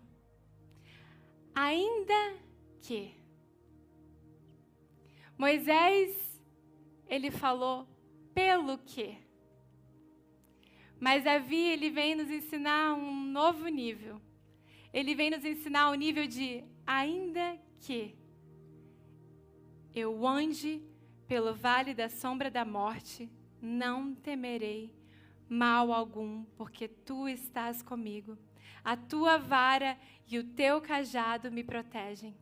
Ainda 1.54 2.36
que 2.82 3.14
Moisés, 5.40 6.38
ele 7.08 7.30
falou 7.30 7.88
pelo 8.34 8.76
que 8.76 9.16
mas 11.00 11.24
Davi, 11.24 11.56
ele 11.56 11.90
vem 11.90 12.14
nos 12.14 12.30
ensinar 12.30 12.94
um 12.94 13.24
novo 13.24 13.66
nível. 13.68 14.20
Ele 14.92 15.14
vem 15.14 15.30
nos 15.30 15.44
ensinar 15.44 15.90
o 15.90 15.94
nível 15.94 16.26
de 16.26 16.62
ainda 16.86 17.58
que 17.80 18.14
eu 19.94 20.26
ande 20.26 20.82
pelo 21.26 21.54
vale 21.54 21.94
da 21.94 22.08
sombra 22.08 22.50
da 22.50 22.64
morte, 22.64 23.30
não 23.62 24.14
temerei 24.14 24.94
mal 25.48 25.92
algum, 25.92 26.44
porque 26.56 26.86
tu 26.86 27.28
estás 27.28 27.82
comigo. 27.82 28.36
A 28.84 28.96
tua 28.96 29.38
vara 29.38 29.98
e 30.28 30.38
o 30.38 30.44
teu 30.44 30.80
cajado 30.80 31.50
me 31.50 31.64
protegem. 31.64 32.36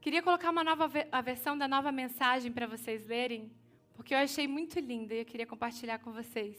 Queria 0.00 0.22
colocar 0.22 0.50
uma 0.50 0.62
nova 0.62 0.90
a 1.10 1.20
versão 1.20 1.58
da 1.58 1.66
nova 1.66 1.90
mensagem 1.90 2.52
para 2.52 2.66
vocês 2.66 3.06
lerem, 3.06 3.50
porque 3.98 4.14
eu 4.14 4.18
achei 4.18 4.46
muito 4.46 4.78
linda 4.78 5.12
e 5.12 5.18
eu 5.18 5.24
queria 5.24 5.44
compartilhar 5.44 5.98
com 5.98 6.12
vocês. 6.12 6.56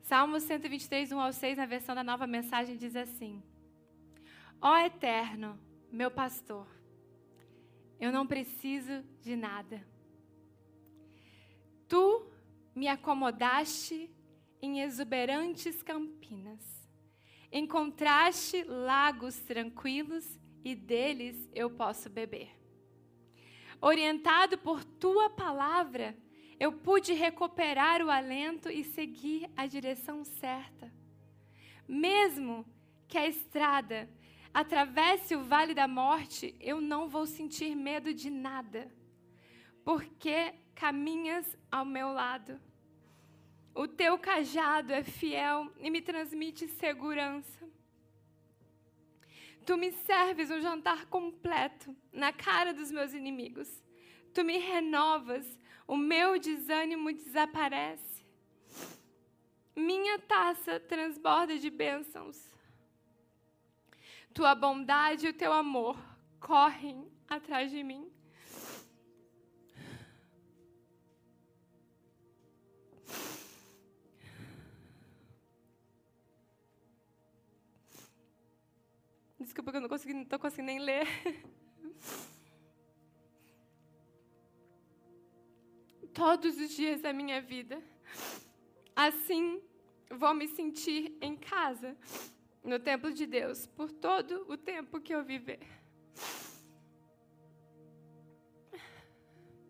Salmo 0.00 0.38
123, 0.38 1.10
1 1.10 1.20
ao 1.20 1.32
6, 1.32 1.56
na 1.56 1.66
versão 1.66 1.92
da 1.92 2.04
nova 2.04 2.24
mensagem, 2.24 2.76
diz 2.76 2.94
assim: 2.94 3.42
Ó 4.62 4.78
Eterno, 4.78 5.58
meu 5.90 6.08
pastor, 6.08 6.68
eu 7.98 8.12
não 8.12 8.28
preciso 8.28 9.02
de 9.20 9.34
nada. 9.34 9.84
Tu 11.88 12.24
me 12.72 12.86
acomodaste 12.86 14.08
em 14.62 14.82
exuberantes 14.82 15.82
campinas. 15.82 16.88
Encontraste 17.50 18.62
lagos 18.62 19.36
tranquilos 19.40 20.38
e 20.64 20.76
deles 20.76 21.50
eu 21.52 21.68
posso 21.68 22.08
beber 22.08 22.55
orientado 23.80 24.58
por 24.58 24.84
tua 24.84 25.30
palavra, 25.30 26.16
eu 26.58 26.72
pude 26.72 27.12
recuperar 27.12 28.02
o 28.02 28.10
alento 28.10 28.70
e 28.70 28.82
seguir 28.82 29.50
a 29.56 29.66
direção 29.66 30.24
certa. 30.24 30.92
Mesmo 31.86 32.64
que 33.06 33.18
a 33.18 33.26
estrada 33.26 34.08
atravesse 34.52 35.36
o 35.36 35.44
vale 35.44 35.74
da 35.74 35.86
morte, 35.86 36.56
eu 36.60 36.80
não 36.80 37.08
vou 37.08 37.26
sentir 37.26 37.74
medo 37.74 38.12
de 38.14 38.30
nada, 38.30 38.90
porque 39.84 40.54
caminhas 40.74 41.56
ao 41.70 41.84
meu 41.84 42.10
lado. 42.12 42.58
O 43.74 43.86
teu 43.86 44.18
cajado 44.18 44.94
é 44.94 45.02
fiel 45.02 45.70
e 45.78 45.90
me 45.90 46.00
transmite 46.00 46.66
segurança. 46.66 47.68
Tu 49.66 49.76
me 49.76 49.90
serves 49.90 50.48
um 50.50 50.60
jantar 50.60 51.06
completo 51.06 51.94
na 52.12 52.32
cara 52.32 52.72
dos 52.72 52.92
meus 52.92 53.12
inimigos. 53.12 53.68
Tu 54.32 54.44
me 54.44 54.58
renovas, 54.58 55.44
o 55.88 55.96
meu 55.96 56.38
desânimo 56.38 57.12
desaparece. 57.12 58.24
Minha 59.74 60.20
taça 60.20 60.78
transborda 60.78 61.58
de 61.58 61.68
bênçãos. 61.68 62.38
Tua 64.32 64.54
bondade 64.54 65.26
e 65.26 65.30
o 65.30 65.34
teu 65.34 65.52
amor 65.52 65.98
correm 66.38 67.10
atrás 67.28 67.70
de 67.70 67.82
mim. 67.82 68.08
Desculpa 79.46 79.70
que 79.70 79.76
eu 79.76 79.80
não 79.80 79.88
consegui, 79.88 80.12
não 80.12 80.22
estou 80.22 80.40
conseguindo 80.40 80.66
nem 80.66 80.80
ler. 80.80 81.06
Todos 86.12 86.58
os 86.58 86.70
dias 86.70 87.00
da 87.00 87.12
minha 87.12 87.40
vida. 87.40 87.80
Assim 88.96 89.62
vou 90.10 90.34
me 90.34 90.48
sentir 90.48 91.16
em 91.20 91.36
casa, 91.36 91.96
no 92.64 92.80
templo 92.80 93.12
de 93.12 93.24
Deus, 93.24 93.68
por 93.68 93.92
todo 93.92 94.50
o 94.50 94.56
tempo 94.56 95.00
que 95.00 95.14
eu 95.14 95.22
viver. 95.22 95.60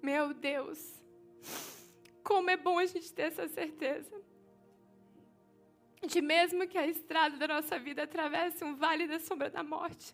Meu 0.02 0.32
Deus, 0.32 1.04
como 2.24 2.48
é 2.48 2.56
bom 2.56 2.78
a 2.78 2.86
gente 2.86 3.12
ter 3.12 3.24
essa 3.24 3.46
certeza. 3.46 4.18
De 6.06 6.20
mesmo 6.20 6.66
que 6.68 6.78
a 6.78 6.86
estrada 6.86 7.36
da 7.36 7.48
nossa 7.48 7.78
vida 7.78 8.04
atravesse 8.04 8.64
um 8.64 8.76
vale 8.76 9.06
da 9.06 9.18
sombra 9.18 9.50
da 9.50 9.62
morte, 9.62 10.12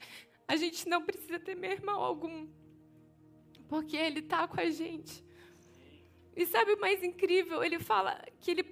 a 0.49 0.57
gente 0.57 0.89
não 0.89 1.03
precisa 1.03 1.39
temer 1.39 1.83
mal 1.83 2.03
algum, 2.03 2.49
porque 3.69 3.97
Ele 3.97 4.21
está 4.21 4.49
com 4.49 4.61
a 4.61 4.71
gente. 4.71 5.25
E 6.35 6.47
sabe 6.47 6.73
o 6.73 6.81
mais 6.81 7.03
incrível? 7.03 7.63
Ele 7.63 7.79
fala 7.79 8.23
que 8.41 8.51
Ele 8.51 8.65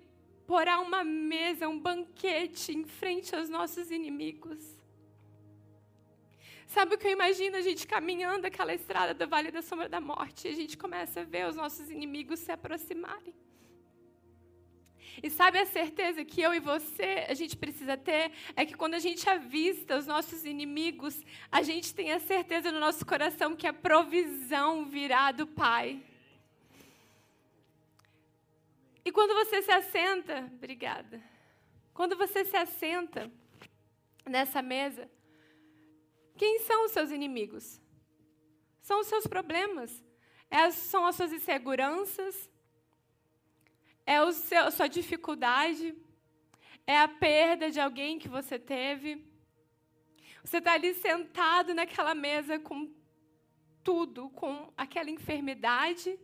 porá 0.46 0.80
uma 0.80 1.04
mesa, 1.04 1.68
um 1.68 1.78
banquete 1.78 2.72
em 2.72 2.84
frente 2.84 3.34
aos 3.34 3.48
nossos 3.48 3.90
inimigos. 3.90 4.80
Sabe 6.66 6.94
o 6.94 6.98
que 6.98 7.06
eu 7.06 7.12
imagino? 7.12 7.56
A 7.56 7.60
gente 7.60 7.86
caminhando 7.86 8.46
aquela 8.46 8.72
estrada 8.72 9.12
do 9.12 9.28
Vale 9.28 9.50
da 9.50 9.60
Sombra 9.60 9.88
da 9.88 10.00
Morte 10.00 10.48
e 10.48 10.50
a 10.52 10.54
gente 10.54 10.78
começa 10.78 11.20
a 11.20 11.24
ver 11.24 11.48
os 11.48 11.56
nossos 11.56 11.90
inimigos 11.90 12.40
se 12.40 12.52
aproximarem. 12.52 13.34
E 15.22 15.28
sabe 15.28 15.58
a 15.58 15.66
certeza 15.66 16.24
que 16.24 16.40
eu 16.40 16.54
e 16.54 16.60
você 16.60 17.26
a 17.28 17.34
gente 17.34 17.56
precisa 17.56 17.96
ter? 17.96 18.32
É 18.56 18.64
que 18.64 18.74
quando 18.74 18.94
a 18.94 18.98
gente 18.98 19.28
avista 19.28 19.98
os 19.98 20.06
nossos 20.06 20.44
inimigos, 20.44 21.22
a 21.50 21.62
gente 21.62 21.94
tem 21.94 22.12
a 22.12 22.18
certeza 22.18 22.72
no 22.72 22.80
nosso 22.80 23.04
coração 23.04 23.54
que 23.54 23.66
a 23.66 23.72
provisão 23.72 24.86
virá 24.86 25.30
do 25.32 25.46
Pai. 25.46 26.02
E 29.04 29.12
quando 29.12 29.34
você 29.34 29.62
se 29.62 29.70
assenta, 29.70 30.50
obrigada. 30.54 31.22
Quando 31.92 32.16
você 32.16 32.44
se 32.44 32.56
assenta 32.56 33.30
nessa 34.26 34.62
mesa, 34.62 35.10
quem 36.36 36.60
são 36.60 36.86
os 36.86 36.92
seus 36.92 37.10
inimigos? 37.10 37.80
São 38.80 39.00
os 39.00 39.06
seus 39.06 39.26
problemas. 39.26 40.02
É, 40.50 40.70
são 40.70 41.06
as 41.06 41.14
suas 41.14 41.32
inseguranças. 41.32 42.49
É 44.12 44.32
seu, 44.32 44.62
a 44.64 44.70
sua 44.76 44.88
dificuldade. 44.88 45.86
É 46.86 46.98
a 46.98 47.08
perda 47.08 47.70
de 47.70 47.80
alguém 47.86 48.18
que 48.18 48.28
você 48.36 48.58
teve. 48.58 49.10
Você 50.42 50.58
está 50.58 50.72
ali 50.72 50.92
sentado 50.94 51.74
naquela 51.74 52.14
mesa 52.14 52.58
com 52.58 52.78
tudo, 53.84 54.28
com 54.30 54.72
aquela 54.76 55.10
enfermidade, 55.10 56.18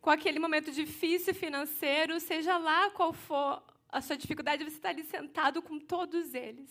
com 0.00 0.10
aquele 0.10 0.38
momento 0.38 0.70
difícil 0.72 1.34
financeiro, 1.34 2.20
seja 2.20 2.58
lá 2.58 2.90
qual 2.90 3.12
for 3.12 3.62
a 3.88 4.00
sua 4.02 4.16
dificuldade, 4.16 4.64
você 4.64 4.76
está 4.76 4.90
ali 4.90 5.04
sentado 5.04 5.62
com 5.62 5.78
todos 5.78 6.34
eles. 6.34 6.70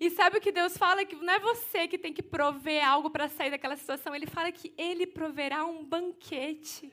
E 0.00 0.08
sabe 0.08 0.38
o 0.38 0.40
que 0.40 0.52
Deus 0.60 0.78
fala? 0.78 1.04
Que 1.04 1.16
não 1.16 1.34
é 1.34 1.38
você 1.38 1.86
que 1.86 1.98
tem 1.98 2.14
que 2.14 2.22
prover 2.22 2.82
algo 2.88 3.10
para 3.10 3.28
sair 3.28 3.50
daquela 3.50 3.76
situação. 3.76 4.14
Ele 4.14 4.26
fala 4.26 4.50
que 4.50 4.72
Ele 4.78 5.06
proverá 5.06 5.66
um 5.66 5.84
banquete. 5.84 6.90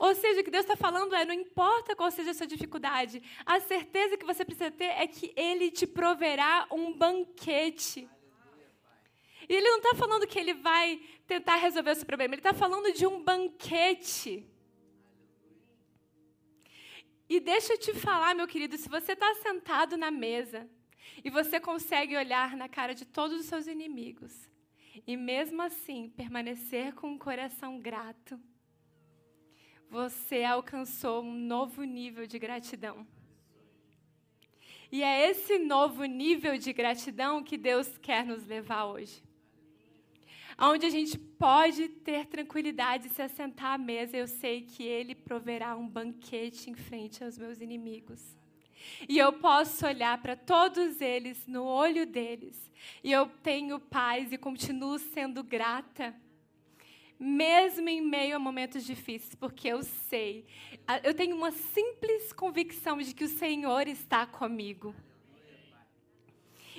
Ou 0.00 0.14
seja, 0.14 0.40
o 0.40 0.44
que 0.44 0.50
Deus 0.50 0.64
está 0.64 0.76
falando 0.76 1.14
é: 1.14 1.26
não 1.26 1.34
importa 1.34 1.94
qual 1.94 2.10
seja 2.10 2.30
a 2.30 2.34
sua 2.34 2.46
dificuldade, 2.46 3.22
a 3.44 3.60
certeza 3.60 4.16
que 4.16 4.24
você 4.24 4.44
precisa 4.44 4.70
ter 4.70 4.92
é 5.02 5.06
que 5.06 5.32
Ele 5.36 5.70
te 5.70 5.86
proverá 5.86 6.66
um 6.72 6.92
banquete. 6.92 8.08
E 9.46 9.52
Ele 9.54 9.68
não 9.68 9.78
está 9.78 9.94
falando 9.94 10.26
que 10.26 10.38
Ele 10.38 10.54
vai 10.54 10.98
tentar 11.26 11.56
resolver 11.56 11.90
o 11.90 11.94
seu 11.94 12.06
problema, 12.06 12.34
Ele 12.34 12.40
está 12.40 12.54
falando 12.54 12.90
de 12.92 13.06
um 13.06 13.22
banquete. 13.22 14.46
E 17.28 17.38
deixa 17.38 17.74
eu 17.74 17.78
te 17.78 17.92
falar, 17.92 18.34
meu 18.34 18.48
querido, 18.48 18.76
se 18.76 18.88
você 18.88 19.12
está 19.12 19.34
sentado 19.34 19.96
na 19.96 20.10
mesa, 20.10 20.68
e 21.22 21.30
você 21.30 21.60
consegue 21.60 22.16
olhar 22.16 22.56
na 22.56 22.68
cara 22.68 22.94
de 22.94 23.04
todos 23.04 23.38
os 23.38 23.46
seus 23.46 23.66
inimigos 23.66 24.48
e 25.06 25.16
mesmo 25.16 25.60
assim 25.62 26.08
permanecer 26.16 26.94
com 26.94 27.08
um 27.08 27.18
coração 27.18 27.80
grato, 27.80 28.40
você 29.90 30.44
alcançou 30.44 31.22
um 31.22 31.34
novo 31.34 31.82
nível 31.82 32.26
de 32.26 32.38
gratidão. 32.38 33.06
E 34.92 35.02
é 35.02 35.28
esse 35.28 35.58
novo 35.58 36.04
nível 36.04 36.56
de 36.56 36.72
gratidão 36.72 37.42
que 37.42 37.56
Deus 37.56 37.98
quer 37.98 38.24
nos 38.24 38.46
levar 38.46 38.86
hoje. 38.86 39.22
Onde 40.58 40.86
a 40.86 40.90
gente 40.90 41.18
pode 41.18 41.88
ter 41.88 42.26
tranquilidade 42.26 43.08
de 43.08 43.14
se 43.14 43.22
assentar 43.22 43.72
à 43.72 43.78
mesa, 43.78 44.16
eu 44.16 44.28
sei 44.28 44.62
que 44.62 44.82
Ele 44.82 45.14
proverá 45.14 45.76
um 45.76 45.88
banquete 45.88 46.70
em 46.70 46.74
frente 46.74 47.24
aos 47.24 47.38
meus 47.38 47.60
inimigos. 47.60 48.36
E 49.08 49.18
eu 49.18 49.32
posso 49.32 49.86
olhar 49.86 50.20
para 50.20 50.36
todos 50.36 51.00
eles 51.00 51.46
no 51.46 51.64
olho 51.64 52.06
deles. 52.06 52.70
E 53.02 53.10
eu 53.10 53.26
tenho 53.42 53.78
paz 53.78 54.32
e 54.32 54.38
continuo 54.38 54.98
sendo 54.98 55.42
grata. 55.42 56.14
Mesmo 57.22 57.86
em 57.90 58.00
meio 58.00 58.36
a 58.36 58.38
momentos 58.38 58.82
difíceis, 58.82 59.34
porque 59.34 59.68
eu 59.68 59.82
sei, 59.82 60.46
eu 61.04 61.12
tenho 61.12 61.36
uma 61.36 61.50
simples 61.50 62.32
convicção 62.32 62.96
de 62.96 63.12
que 63.12 63.24
o 63.24 63.28
Senhor 63.28 63.86
está 63.86 64.26
comigo. 64.26 64.94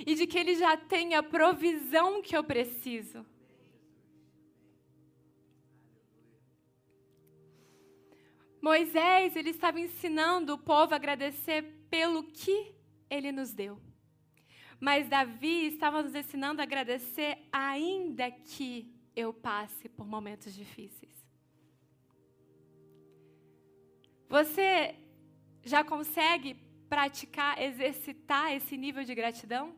E 0.04 0.16
de 0.16 0.26
que 0.26 0.36
Ele 0.36 0.56
já 0.56 0.76
tem 0.76 1.14
a 1.14 1.22
provisão 1.22 2.20
que 2.20 2.36
eu 2.36 2.42
preciso. 2.42 3.24
Moisés, 8.60 9.34
ele 9.34 9.50
estava 9.50 9.80
ensinando 9.80 10.54
o 10.54 10.58
povo 10.58 10.92
a 10.92 10.96
agradecer 10.96 11.62
pelo 11.90 12.22
que 12.22 12.72
ele 13.10 13.32
nos 13.32 13.52
deu. 13.52 13.80
Mas 14.78 15.08
Davi 15.08 15.66
estava 15.66 16.00
nos 16.00 16.14
ensinando 16.14 16.60
a 16.60 16.64
agradecer, 16.64 17.38
ainda 17.52 18.30
que 18.30 18.92
eu 19.14 19.32
passe 19.32 19.88
por 19.88 20.06
momentos 20.06 20.54
difíceis. 20.54 21.16
Você 24.28 24.94
já 25.62 25.84
consegue 25.84 26.54
praticar, 26.88 27.60
exercitar 27.60 28.52
esse 28.52 28.76
nível 28.76 29.04
de 29.04 29.14
gratidão? 29.14 29.74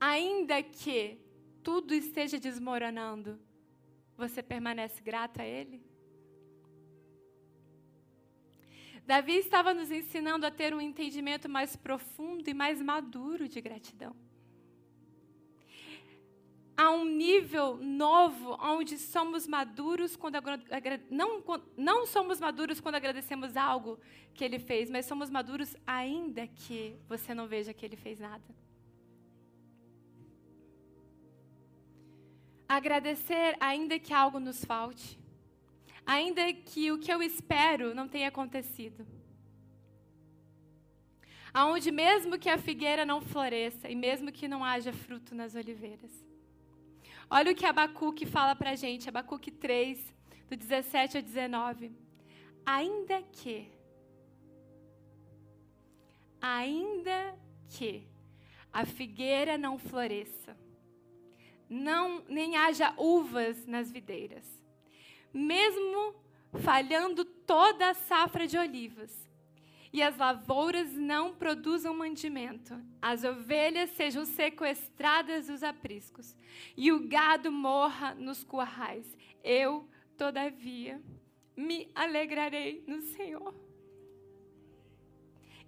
Ainda 0.00 0.62
que 0.62 1.18
tudo 1.62 1.94
esteja 1.94 2.38
desmoronando, 2.38 3.38
você 4.16 4.42
permanece 4.42 5.00
grato 5.02 5.40
a 5.40 5.46
Ele? 5.46 5.84
Davi 9.06 9.36
estava 9.38 9.74
nos 9.74 9.90
ensinando 9.90 10.46
a 10.46 10.50
ter 10.50 10.72
um 10.72 10.80
entendimento 10.80 11.48
mais 11.48 11.74
profundo 11.74 12.48
e 12.48 12.54
mais 12.54 12.80
maduro 12.80 13.48
de 13.48 13.60
gratidão. 13.60 14.14
Há 16.80 16.88
um 16.90 17.04
nível 17.04 17.66
novo 17.76 18.56
onde 18.74 18.96
somos 18.96 19.46
maduros 19.46 20.16
quando 20.16 20.36
não, 21.10 21.30
não 21.76 22.06
somos 22.06 22.40
maduros 22.40 22.80
quando 22.80 22.94
agradecemos 23.00 23.56
algo 23.56 23.98
que 24.32 24.44
ele 24.46 24.58
fez, 24.58 24.88
mas 24.94 25.04
somos 25.04 25.28
maduros 25.28 25.76
ainda 25.86 26.46
que 26.46 26.96
você 27.08 27.34
não 27.34 27.46
veja 27.54 27.74
que 27.74 27.84
ele 27.84 27.96
fez 27.96 28.18
nada. 28.18 28.48
Agradecer 32.66 33.56
ainda 33.60 33.98
que 33.98 34.14
algo 34.14 34.38
nos 34.40 34.64
falte 34.64 35.20
ainda 36.06 36.52
que 36.52 36.90
o 36.90 36.98
que 36.98 37.12
eu 37.12 37.22
espero 37.22 37.94
não 37.94 38.08
tenha 38.08 38.28
acontecido. 38.28 39.06
Aonde 41.52 41.92
mesmo 41.92 42.38
que 42.38 42.48
a 42.48 42.58
figueira 42.58 43.04
não 43.04 43.20
floresça 43.20 43.88
e 43.88 43.94
mesmo 43.94 44.32
que 44.32 44.48
não 44.48 44.64
haja 44.64 44.92
fruto 44.92 45.34
nas 45.34 45.54
oliveiras. 45.54 46.29
Olha 47.32 47.52
o 47.52 47.54
que 47.54 47.64
Abacuque 47.64 48.26
fala 48.26 48.56
para 48.56 48.70
a 48.70 48.74
gente, 48.74 49.08
Abacuque 49.08 49.52
3, 49.52 50.12
do 50.48 50.56
17 50.56 51.18
ao 51.18 51.22
19. 51.22 51.92
Ainda 52.66 53.22
que, 53.22 53.70
ainda 56.42 57.38
que 57.68 58.04
a 58.72 58.84
figueira 58.84 59.56
não 59.56 59.78
floresça, 59.78 60.56
não 61.68 62.24
nem 62.28 62.56
haja 62.56 62.92
uvas 62.98 63.64
nas 63.64 63.92
videiras, 63.92 64.44
mesmo 65.32 66.16
falhando 66.64 67.24
toda 67.24 67.90
a 67.90 67.94
safra 67.94 68.44
de 68.48 68.58
olivas, 68.58 69.29
e 69.92 70.02
as 70.02 70.16
lavouras 70.16 70.92
não 70.92 71.34
produzam 71.34 71.94
mandimento, 71.94 72.80
as 73.02 73.24
ovelhas 73.24 73.90
sejam 73.90 74.24
sequestradas 74.24 75.48
dos 75.48 75.62
apriscos, 75.62 76.36
e 76.76 76.92
o 76.92 77.08
gado 77.08 77.50
morra 77.50 78.14
nos 78.14 78.44
currais, 78.44 79.06
eu, 79.42 79.88
todavia, 80.16 81.00
me 81.56 81.90
alegrarei 81.94 82.84
no 82.86 83.00
Senhor. 83.00 83.54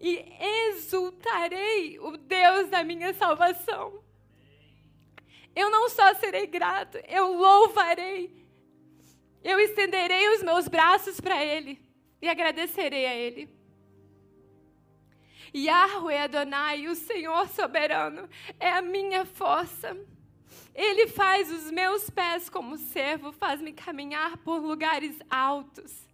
E 0.01 0.25
exultarei 0.69 1.99
o 2.01 2.17
Deus 2.17 2.69
da 2.69 2.83
minha 2.83 3.13
salvação. 3.15 4.03
Eu 5.55 5.71
não 5.71 5.89
só 5.89 6.15
serei 6.15 6.47
grato, 6.47 6.99
eu 7.07 7.37
louvarei 7.37 8.43
eu 9.45 9.59
estenderei 9.59 10.29
os 10.35 10.43
meus 10.43 10.69
braços 10.69 11.21
para 11.21 11.45
Ele. 11.45 11.81
e 12.21 12.29
agradecerei 12.29 13.05
a 13.05 13.15
Ele. 13.15 13.49
Yahweh 15.55 16.25
Adonai, 16.25 16.89
o 16.89 16.95
Senhor 16.95 17.49
soberano, 17.49 18.29
é 18.59 18.71
a 18.71 18.83
minha 18.83 19.25
força. 19.25 19.97
Ele 20.75 21.07
faz 21.07 21.51
os 21.51 21.71
meus 21.71 22.09
pés 22.09 22.49
como 22.49 22.79
servo, 22.79 23.33
faz-me 23.33 23.73
caminhar 23.73 24.39
por 24.39 24.59
lugares 24.59 25.19
altos. 25.29 26.09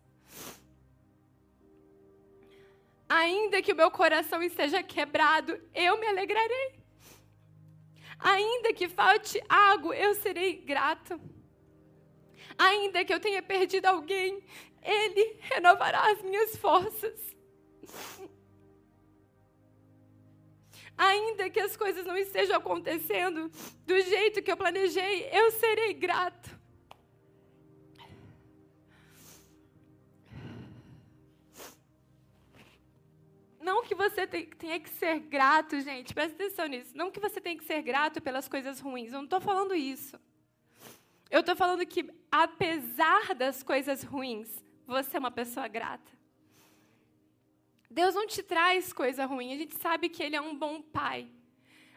Ainda 3.09 3.63
que 3.63 3.73
o 3.73 3.77
meu 3.77 3.91
coração 3.91 4.43
esteja 4.43 4.83
quebrado, 4.83 5.59
eu 5.75 5.99
me 5.99 6.07
alegrarei. 6.07 6.79
Ainda 8.19 8.75
que 8.75 8.89
falte 8.89 9.41
água, 9.49 9.97
eu 9.97 10.15
serei 10.17 10.57
grato. 10.57 11.19
Ainda 12.59 13.05
que 13.05 13.15
eu 13.15 13.21
tenha 13.21 13.41
perdido 13.41 13.87
alguém, 13.87 14.45
Ele 14.83 15.39
renovará 15.41 16.11
as 16.11 16.21
minhas 16.23 16.57
forças. 16.57 17.37
Ainda 20.99 21.49
que 21.49 21.61
as 21.61 21.77
coisas 21.77 22.05
não 22.05 22.17
estejam 22.17 22.57
acontecendo 22.57 23.49
do 23.87 24.01
jeito 24.01 24.43
que 24.43 24.51
eu 24.51 24.57
planejei, 24.57 25.29
eu 25.33 25.53
serei 25.53 25.95
grato. 25.95 26.59
Não 33.61 33.83
que 33.83 33.95
você 33.95 34.27
tenha 34.27 34.81
que 34.81 34.89
ser 34.89 35.21
grato, 35.21 35.81
gente, 35.81 36.13
presta 36.13 36.35
atenção 36.35 36.67
nisso. 36.67 36.97
Não 36.97 37.11
que 37.13 37.21
você 37.21 37.41
tenha 37.41 37.57
que 37.57 37.65
ser 37.65 37.81
grato 37.83 38.21
pelas 38.21 38.49
coisas 38.49 38.81
ruins. 38.81 39.13
Eu 39.13 39.19
não 39.19 39.25
estou 39.25 39.41
falando 39.41 39.75
isso. 39.75 40.19
Eu 41.31 41.41
estou 41.41 41.55
falando 41.55 41.87
que, 41.87 42.11
apesar 42.33 43.35
das 43.35 43.63
coisas 43.63 44.03
ruins, 44.03 44.65
você 44.87 45.17
é 45.17 45.21
uma 45.21 45.31
pessoa 45.31 45.69
grata. 45.69 46.18
Deus 47.91 48.15
não 48.15 48.27
te 48.27 48.43
traz 48.43 48.93
coisa 48.93 49.25
ruim, 49.25 49.53
a 49.53 49.57
gente 49.57 49.75
sabe 49.77 50.09
que 50.09 50.23
Ele 50.23 50.37
é 50.37 50.41
um 50.41 50.57
bom 50.57 50.83
pai. 50.83 51.31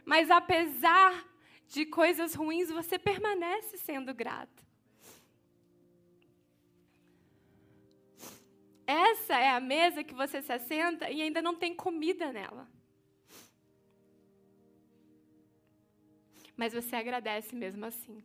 Mas 0.05 0.31
apesar 0.31 1.27
de 1.67 1.85
coisas 1.85 2.33
ruins, 2.33 2.69
você 2.69 2.97
permanece 2.97 3.77
sendo 3.77 4.13
grato. 4.13 4.61
Essa 8.85 9.37
é 9.37 9.49
a 9.49 9.59
mesa 9.59 10.03
que 10.03 10.13
você 10.13 10.41
se 10.41 10.51
assenta 10.51 11.09
e 11.09 11.21
ainda 11.21 11.41
não 11.41 11.55
tem 11.55 11.73
comida 11.73 12.31
nela. 12.31 12.67
Mas 16.57 16.73
você 16.73 16.95
agradece 16.95 17.55
mesmo 17.55 17.85
assim 17.85 18.23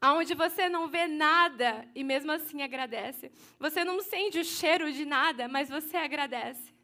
aonde 0.00 0.34
você 0.34 0.68
não 0.68 0.88
vê 0.88 1.06
nada 1.06 1.86
e 1.94 2.02
mesmo 2.02 2.32
assim 2.32 2.62
agradece. 2.62 3.30
Você 3.58 3.84
não 3.84 4.00
sente 4.00 4.38
o 4.38 4.44
cheiro 4.44 4.90
de 4.92 5.04
nada, 5.04 5.46
mas 5.46 5.68
você 5.68 5.96
agradece. 5.96 6.74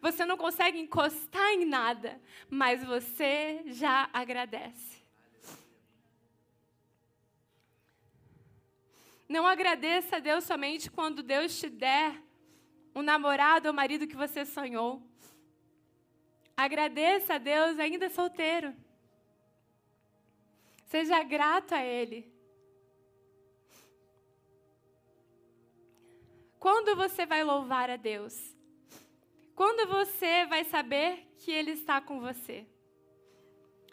Você 0.00 0.24
não 0.24 0.36
consegue 0.36 0.78
encostar 0.78 1.50
em 1.54 1.64
nada, 1.64 2.20
mas 2.48 2.84
você 2.84 3.62
já 3.66 4.08
agradece. 4.12 5.00
Não 9.28 9.46
agradeça 9.46 10.16
a 10.16 10.20
Deus 10.20 10.44
somente 10.44 10.90
quando 10.90 11.22
Deus 11.22 11.58
te 11.58 11.68
der 11.68 12.20
um 12.94 13.02
namorado 13.02 13.68
ou 13.68 13.74
marido 13.74 14.06
que 14.06 14.16
você 14.16 14.44
sonhou. 14.44 15.02
Agradeça 16.56 17.34
a 17.34 17.38
Deus 17.38 17.78
ainda 17.78 18.08
solteiro. 18.10 18.74
Seja 20.84 21.22
grato 21.22 21.74
a 21.74 21.84
Ele. 21.84 22.39
Quando 26.60 26.94
você 26.94 27.24
vai 27.24 27.42
louvar 27.42 27.88
a 27.88 27.96
Deus? 27.96 28.54
Quando 29.54 29.88
você 29.88 30.44
vai 30.44 30.62
saber 30.62 31.26
que 31.38 31.50
Ele 31.50 31.70
está 31.70 32.02
com 32.02 32.20
você? 32.20 32.66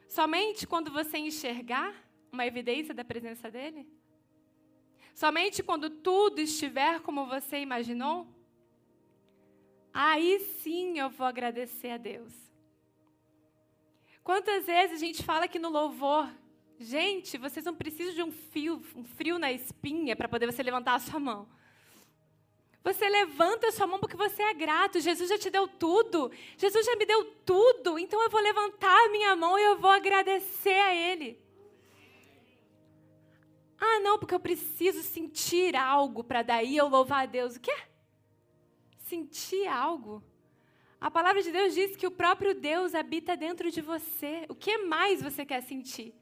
Somente 0.10 0.68
quando 0.68 0.92
você 0.92 1.18
enxergar 1.18 1.96
uma 2.30 2.46
evidência 2.46 2.94
da 2.94 3.06
presença 3.06 3.50
dEle? 3.50 3.88
Somente 5.16 5.64
quando 5.64 5.90
tudo 5.90 6.42
estiver 6.42 7.00
como 7.00 7.26
você 7.26 7.60
imaginou? 7.60 8.28
Aí 9.94 10.40
sim 10.62 11.00
eu 11.00 11.10
vou 11.10 11.26
agradecer 11.26 11.92
a 11.92 11.98
Deus. 11.98 12.34
Quantas 14.26 14.66
vezes 14.66 15.02
a 15.02 15.06
gente 15.06 15.24
fala 15.24 15.48
que 15.48 15.58
no 15.58 15.70
louvor, 15.70 16.30
gente, 16.78 17.38
vocês 17.38 17.66
não 17.66 17.74
precisam 17.74 18.14
de 18.14 18.24
um 18.24 18.32
fio, 18.32 18.84
um 18.94 19.06
frio 19.06 19.40
na 19.40 19.54
espinha 19.54 20.18
para 20.18 20.28
poder 20.28 20.46
você 20.46 20.62
levantar 20.62 20.96
a 20.96 21.00
sua 21.00 21.18
mão. 21.18 21.48
Você 22.88 23.10
levanta 23.10 23.68
a 23.68 23.72
sua 23.74 23.86
mão 23.86 24.00
porque 24.00 24.16
você 24.16 24.42
é 24.42 24.54
grato. 24.54 25.02
Jesus 25.02 25.30
já 25.30 25.38
te 25.38 25.50
deu 25.50 25.68
tudo. 25.68 26.32
Jesus 26.58 26.86
já 26.86 26.96
me 26.96 27.06
deu 27.06 27.26
tudo. 27.46 28.00
Então 28.00 28.22
eu 28.24 28.30
vou 28.30 28.40
levantar 28.40 28.98
a 29.04 29.10
minha 29.10 29.36
mão 29.36 29.60
e 29.60 29.62
eu 29.62 29.78
vou 29.78 29.92
agradecer 29.92 30.80
a 30.80 30.96
Ele. 30.96 31.38
Ah, 33.78 34.00
não, 34.00 34.18
porque 34.18 34.34
eu 34.34 34.40
preciso 34.40 35.04
sentir 35.04 35.76
algo 35.76 36.24
para 36.24 36.42
daí 36.42 36.78
eu 36.78 36.88
louvar 36.88 37.24
a 37.24 37.26
Deus. 37.26 37.58
O 37.58 37.60
quê? 37.60 37.76
Sentir 39.00 39.68
algo? 39.68 40.24
A 41.02 41.12
palavra 41.12 41.44
de 41.44 41.52
Deus 41.52 41.74
diz 41.74 41.98
que 41.98 42.08
o 42.08 42.12
próprio 42.24 42.56
Deus 42.56 42.96
habita 42.96 43.36
dentro 43.36 43.70
de 43.70 43.82
você. 43.82 44.46
O 44.48 44.56
que 44.56 44.78
mais 44.78 45.22
você 45.22 45.46
quer 45.46 45.62
sentir? 45.62 46.16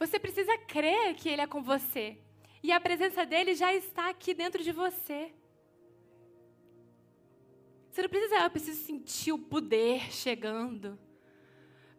Você 0.00 0.18
precisa 0.18 0.58
crer 0.58 1.14
que 1.14 1.28
Ele 1.28 1.42
é 1.42 1.46
com 1.46 1.62
você. 1.62 2.18
E 2.66 2.72
a 2.72 2.80
presença 2.80 3.24
dele 3.24 3.54
já 3.54 3.72
está 3.72 4.08
aqui 4.08 4.34
dentro 4.34 4.60
de 4.60 4.72
você. 4.72 5.32
Você 7.88 8.02
não 8.02 8.08
precisa, 8.08 8.40
eu 8.40 8.50
preciso 8.50 8.82
sentir 8.82 9.30
o 9.30 9.38
poder 9.38 10.12
chegando. 10.12 10.98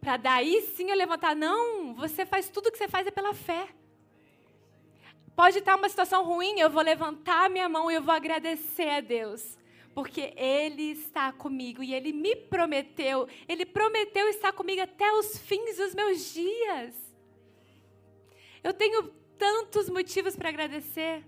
Para 0.02 0.18
daí 0.18 0.62
sim 0.76 0.90
eu 0.90 0.98
levantar. 0.98 1.38
Não, 1.38 1.94
você 1.94 2.26
faz 2.26 2.50
tudo 2.50 2.70
que 2.70 2.78
você 2.78 2.90
faz 2.90 3.08
é 3.08 3.12
pela 3.12 3.34
fé. 3.34 3.70
Pode 5.38 5.60
estar 5.60 5.78
uma 5.78 5.88
situação 5.88 6.26
ruim, 6.26 6.60
eu 6.60 6.70
vou 6.70 6.84
levantar 6.84 7.50
minha 7.50 7.70
mão 7.70 7.90
e 7.90 7.96
eu 7.96 8.04
vou 8.04 8.14
agradecer 8.14 8.90
a 8.90 9.00
Deus. 9.00 9.58
Porque 9.96 10.34
Ele 10.36 10.92
está 10.92 11.32
comigo 11.32 11.82
e 11.82 11.94
Ele 11.94 12.12
me 12.12 12.36
prometeu, 12.36 13.26
Ele 13.48 13.66
prometeu 13.66 14.28
estar 14.28 14.52
comigo 14.52 14.82
até 14.82 15.10
os 15.14 15.38
fins 15.38 15.78
dos 15.78 15.96
meus 15.96 16.34
dias. 16.34 16.94
Eu 18.62 18.74
tenho 18.74 19.16
tantos 19.38 19.90
motivos 19.90 20.36
para 20.36 20.50
agradecer. 20.50 21.24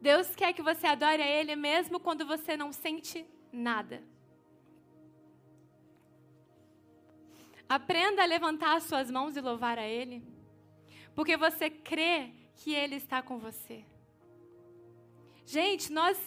Deus 0.00 0.34
quer 0.34 0.52
que 0.52 0.62
você 0.62 0.86
adore 0.86 1.22
a 1.22 1.26
Ele 1.26 1.56
mesmo 1.56 1.98
quando 1.98 2.24
você 2.24 2.56
não 2.56 2.72
sente 2.72 3.26
nada. 3.52 4.02
Aprenda 7.68 8.22
a 8.22 8.26
levantar 8.26 8.76
as 8.76 8.84
suas 8.84 9.10
mãos 9.10 9.36
e 9.36 9.40
louvar 9.40 9.78
a 9.78 9.86
Ele, 9.86 10.22
porque 11.14 11.36
você 11.36 11.68
crê 11.68 12.32
que 12.54 12.72
Ele 12.72 12.96
está 12.96 13.20
com 13.20 13.38
você. 13.38 13.84
Gente, 15.44 15.92
nós 15.92 16.18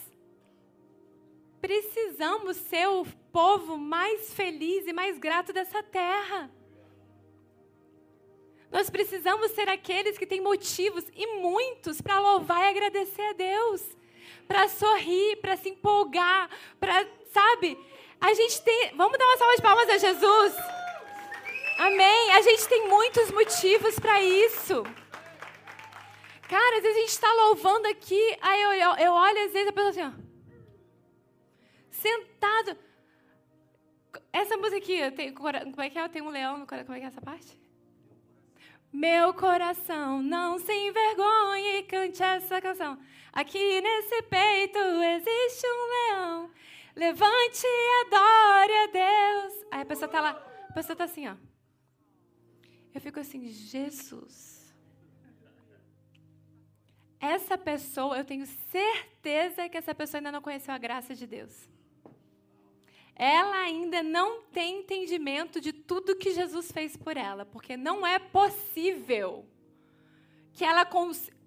precisamos 1.60 2.56
ser 2.56 2.88
o 2.88 3.04
povo 3.32 3.78
mais 3.78 4.34
feliz 4.34 4.86
e 4.86 4.92
mais 4.92 5.18
grato 5.18 5.52
dessa 5.52 5.82
terra. 5.82 6.50
Nós 8.72 8.88
precisamos 8.88 9.50
ser 9.50 9.68
aqueles 9.68 10.16
que 10.16 10.26
têm 10.26 10.40
motivos 10.40 11.04
e 11.14 11.26
muitos 11.36 12.00
para 12.00 12.18
louvar 12.18 12.62
e 12.62 12.70
agradecer 12.70 13.20
a 13.20 13.34
Deus, 13.34 13.82
para 14.48 14.66
sorrir, 14.66 15.36
para 15.36 15.58
se 15.58 15.68
empolgar, 15.68 16.48
para, 16.80 17.06
sabe? 17.30 17.78
A 18.18 18.32
gente 18.32 18.62
tem. 18.62 18.96
Vamos 18.96 19.18
dar 19.18 19.26
uma 19.26 19.36
salva 19.36 19.56
de 19.56 19.62
palmas 19.62 19.88
a 19.90 19.98
Jesus. 19.98 20.54
Amém. 21.76 22.30
A 22.30 22.40
gente 22.40 22.66
tem 22.66 22.88
muitos 22.88 23.30
motivos 23.30 23.98
para 23.98 24.22
isso. 24.22 24.82
Cara, 26.48 26.76
às 26.76 26.82
vezes 26.82 26.96
a 26.96 27.00
gente 27.00 27.10
está 27.10 27.32
louvando 27.32 27.88
aqui, 27.88 28.38
aí 28.40 28.62
eu, 28.62 28.72
eu, 28.72 28.96
eu, 28.96 29.12
olho, 29.12 29.44
às 29.44 29.52
vezes 29.52 29.68
a 29.68 29.72
pessoa 29.72 29.90
assim, 29.90 30.02
ó. 30.02 30.12
Sentado. 31.90 32.78
Essa 34.32 34.56
música 34.56 34.78
aqui, 34.78 35.10
tem, 35.10 35.34
como 35.34 35.82
é 35.82 35.90
que 35.90 35.98
é? 35.98 36.08
Tem 36.08 36.22
um 36.22 36.30
leão 36.30 36.56
no 36.56 36.66
coração. 36.66 36.86
Como 36.86 36.96
é 36.96 37.00
que 37.00 37.06
é 37.06 37.08
essa 37.08 37.20
parte? 37.20 37.61
Meu 38.92 39.32
coração, 39.32 40.22
não 40.22 40.58
se 40.58 40.72
envergonhe 40.72 41.78
e 41.78 41.82
cante 41.84 42.22
essa 42.22 42.60
canção. 42.60 42.98
Aqui 43.32 43.80
nesse 43.80 44.22
peito 44.24 44.78
existe 44.78 45.66
um 45.66 45.88
leão. 45.90 46.50
Levante 46.94 47.66
e 47.66 48.04
adore 48.06 48.72
a 48.72 48.86
Deus. 48.92 49.66
Aí 49.70 49.80
a 49.80 49.86
pessoa 49.86 50.08
tá 50.08 50.20
lá, 50.20 50.30
a 50.68 50.72
pessoa 50.74 50.94
tá 50.94 51.04
assim, 51.04 51.26
ó. 51.26 51.34
Eu 52.94 53.00
fico 53.00 53.18
assim, 53.18 53.48
Jesus. 53.48 54.74
Essa 57.18 57.56
pessoa, 57.56 58.18
eu 58.18 58.24
tenho 58.24 58.44
certeza 58.46 59.68
que 59.70 59.78
essa 59.78 59.94
pessoa 59.94 60.18
ainda 60.18 60.32
não 60.32 60.42
conheceu 60.42 60.74
a 60.74 60.78
graça 60.78 61.14
de 61.14 61.26
Deus. 61.26 61.66
Ela 63.14 63.56
ainda 63.58 64.02
não 64.02 64.42
tem 64.42 64.80
entendimento 64.80 65.60
de 65.60 65.72
tudo 65.72 66.16
que 66.16 66.32
Jesus 66.32 66.72
fez 66.72 66.96
por 66.96 67.16
ela, 67.16 67.44
porque 67.44 67.76
não 67.76 68.06
é 68.06 68.18
possível 68.18 69.44
que 70.52 70.64
ela, 70.64 70.84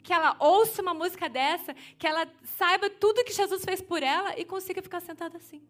que 0.04 0.14
ela 0.14 0.36
ouça 0.40 0.82
uma 0.82 0.94
música 0.94 1.28
dessa, 1.28 1.74
que 1.98 2.08
ela 2.08 2.28
saiba 2.58 2.90
tudo 2.90 3.24
que 3.24 3.34
Jesus 3.34 3.64
fez 3.64 3.82
por 3.82 4.02
ela 4.04 4.38
e 4.40 4.46
consiga 4.46 4.82
ficar 4.82 5.00
sentada 5.00 5.38
assim. 5.38 5.62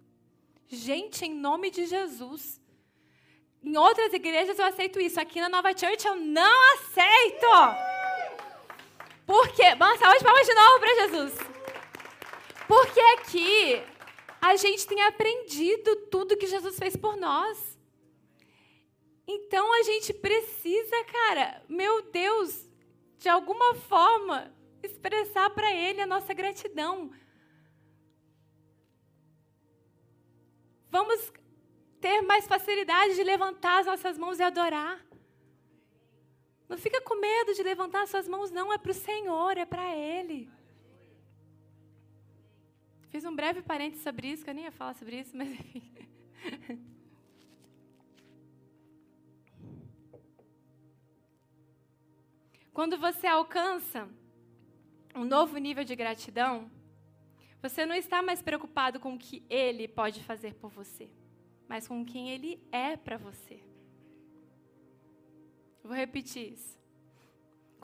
Gente, 0.68 1.26
em 1.26 1.34
nome 1.34 1.70
de 1.70 1.86
Jesus. 1.86 2.60
Em 3.64 3.78
outras 3.78 4.14
igrejas 4.14 4.60
eu 4.60 4.66
aceito 4.66 5.00
isso. 5.00 5.20
Aqui 5.20 5.40
na 5.40 5.50
Nova 5.50 5.70
Church 5.70 6.06
eu 6.06 6.16
não 6.16 6.74
aceito. 6.74 7.48
Por 9.26 9.48
quê? 9.50 9.74
Vamos 9.76 10.00
salva 10.00 10.18
de 10.18 10.24
palmas 10.24 10.46
de 10.46 10.54
novo 10.54 10.80
para 10.80 10.96
Jesus. 10.96 11.34
Porque 12.68 13.00
aqui 13.00 13.95
a 14.46 14.56
gente 14.56 14.86
tem 14.86 15.02
aprendido 15.02 15.96
tudo 16.12 16.38
que 16.38 16.46
Jesus 16.46 16.78
fez 16.78 16.96
por 16.96 17.18
nós. 17.18 17.78
Então 19.28 19.74
a 19.74 19.82
gente 19.84 20.14
precisa, 20.14 21.04
cara, 21.06 21.64
meu 21.68 22.04
Deus, 22.04 22.70
de 23.18 23.28
alguma 23.28 23.74
forma 23.74 24.54
expressar 24.84 25.50
para 25.50 25.74
Ele 25.74 26.00
a 26.00 26.06
nossa 26.06 26.32
gratidão. 26.32 27.12
Vamos 30.92 31.34
ter 32.00 32.22
mais 32.22 32.48
facilidade 32.48 33.16
de 33.16 33.24
levantar 33.24 33.80
as 33.80 33.88
nossas 33.88 34.16
mãos 34.16 34.38
e 34.38 34.44
adorar. 34.44 35.04
Não 36.70 36.78
fica 36.78 37.02
com 37.02 37.16
medo 37.20 37.54
de 37.56 37.64
levantar 37.64 38.04
as 38.04 38.12
suas 38.12 38.28
mãos, 38.28 38.52
não. 38.52 38.72
É 38.72 38.78
para 38.78 38.92
o 38.92 38.96
Senhor, 38.96 39.58
é 39.58 39.66
para 39.66 39.96
Ele. 39.96 40.50
Fiz 43.16 43.24
um 43.24 43.34
breve 43.34 43.62
parênteses 43.62 44.04
sobre 44.04 44.28
isso, 44.28 44.44
que 44.44 44.50
eu 44.50 44.54
nem 44.54 44.66
ia 44.66 44.72
falar 44.74 44.94
sobre 44.94 45.22
isso, 45.22 45.38
mas 45.38 45.50
enfim. 45.50 45.90
Quando 52.74 52.98
você 52.98 53.26
alcança 53.26 54.10
um 55.16 55.24
novo 55.24 55.58
nível 55.58 55.86
de 55.86 55.96
gratidão, 55.96 56.70
você 57.62 57.86
não 57.86 57.96
está 57.96 58.22
mais 58.22 58.42
preocupado 58.42 59.00
com 59.00 59.14
o 59.14 59.18
que 59.18 59.46
Ele 59.50 59.88
pode 59.88 60.22
fazer 60.22 60.54
por 60.56 60.70
você, 60.70 61.10
mas 61.70 61.88
com 61.88 62.04
quem 62.04 62.32
Ele 62.32 62.62
é 62.70 62.98
para 62.98 63.16
você. 63.16 63.64
Vou 65.82 65.94
repetir 65.94 66.52
isso. 66.52 66.78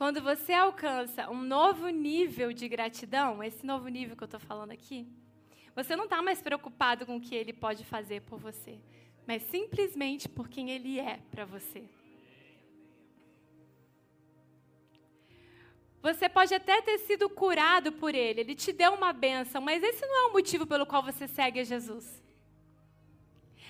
Quando 0.01 0.19
você 0.19 0.51
alcança 0.51 1.29
um 1.29 1.43
novo 1.43 1.87
nível 1.89 2.51
de 2.51 2.67
gratidão, 2.67 3.43
esse 3.43 3.63
novo 3.63 3.87
nível 3.87 4.17
que 4.17 4.23
eu 4.23 4.25
estou 4.25 4.39
falando 4.39 4.71
aqui, 4.71 5.07
você 5.75 5.95
não 5.95 6.05
está 6.05 6.23
mais 6.23 6.41
preocupado 6.41 7.05
com 7.05 7.17
o 7.17 7.21
que 7.21 7.35
ele 7.35 7.53
pode 7.53 7.85
fazer 7.85 8.23
por 8.23 8.39
você, 8.39 8.79
mas 9.27 9.43
simplesmente 9.43 10.27
por 10.27 10.49
quem 10.49 10.71
ele 10.71 10.99
é 10.99 11.19
para 11.29 11.45
você. 11.45 11.83
Você 16.01 16.27
pode 16.27 16.51
até 16.51 16.81
ter 16.81 16.97
sido 16.97 17.29
curado 17.29 17.91
por 17.91 18.15
ele, 18.15 18.41
ele 18.41 18.55
te 18.55 18.73
deu 18.73 18.95
uma 18.95 19.13
benção, 19.13 19.61
mas 19.61 19.83
esse 19.83 20.03
não 20.03 20.25
é 20.25 20.29
o 20.31 20.33
motivo 20.33 20.65
pelo 20.65 20.87
qual 20.87 21.03
você 21.03 21.27
segue 21.27 21.59
a 21.59 21.63
Jesus. 21.63 22.23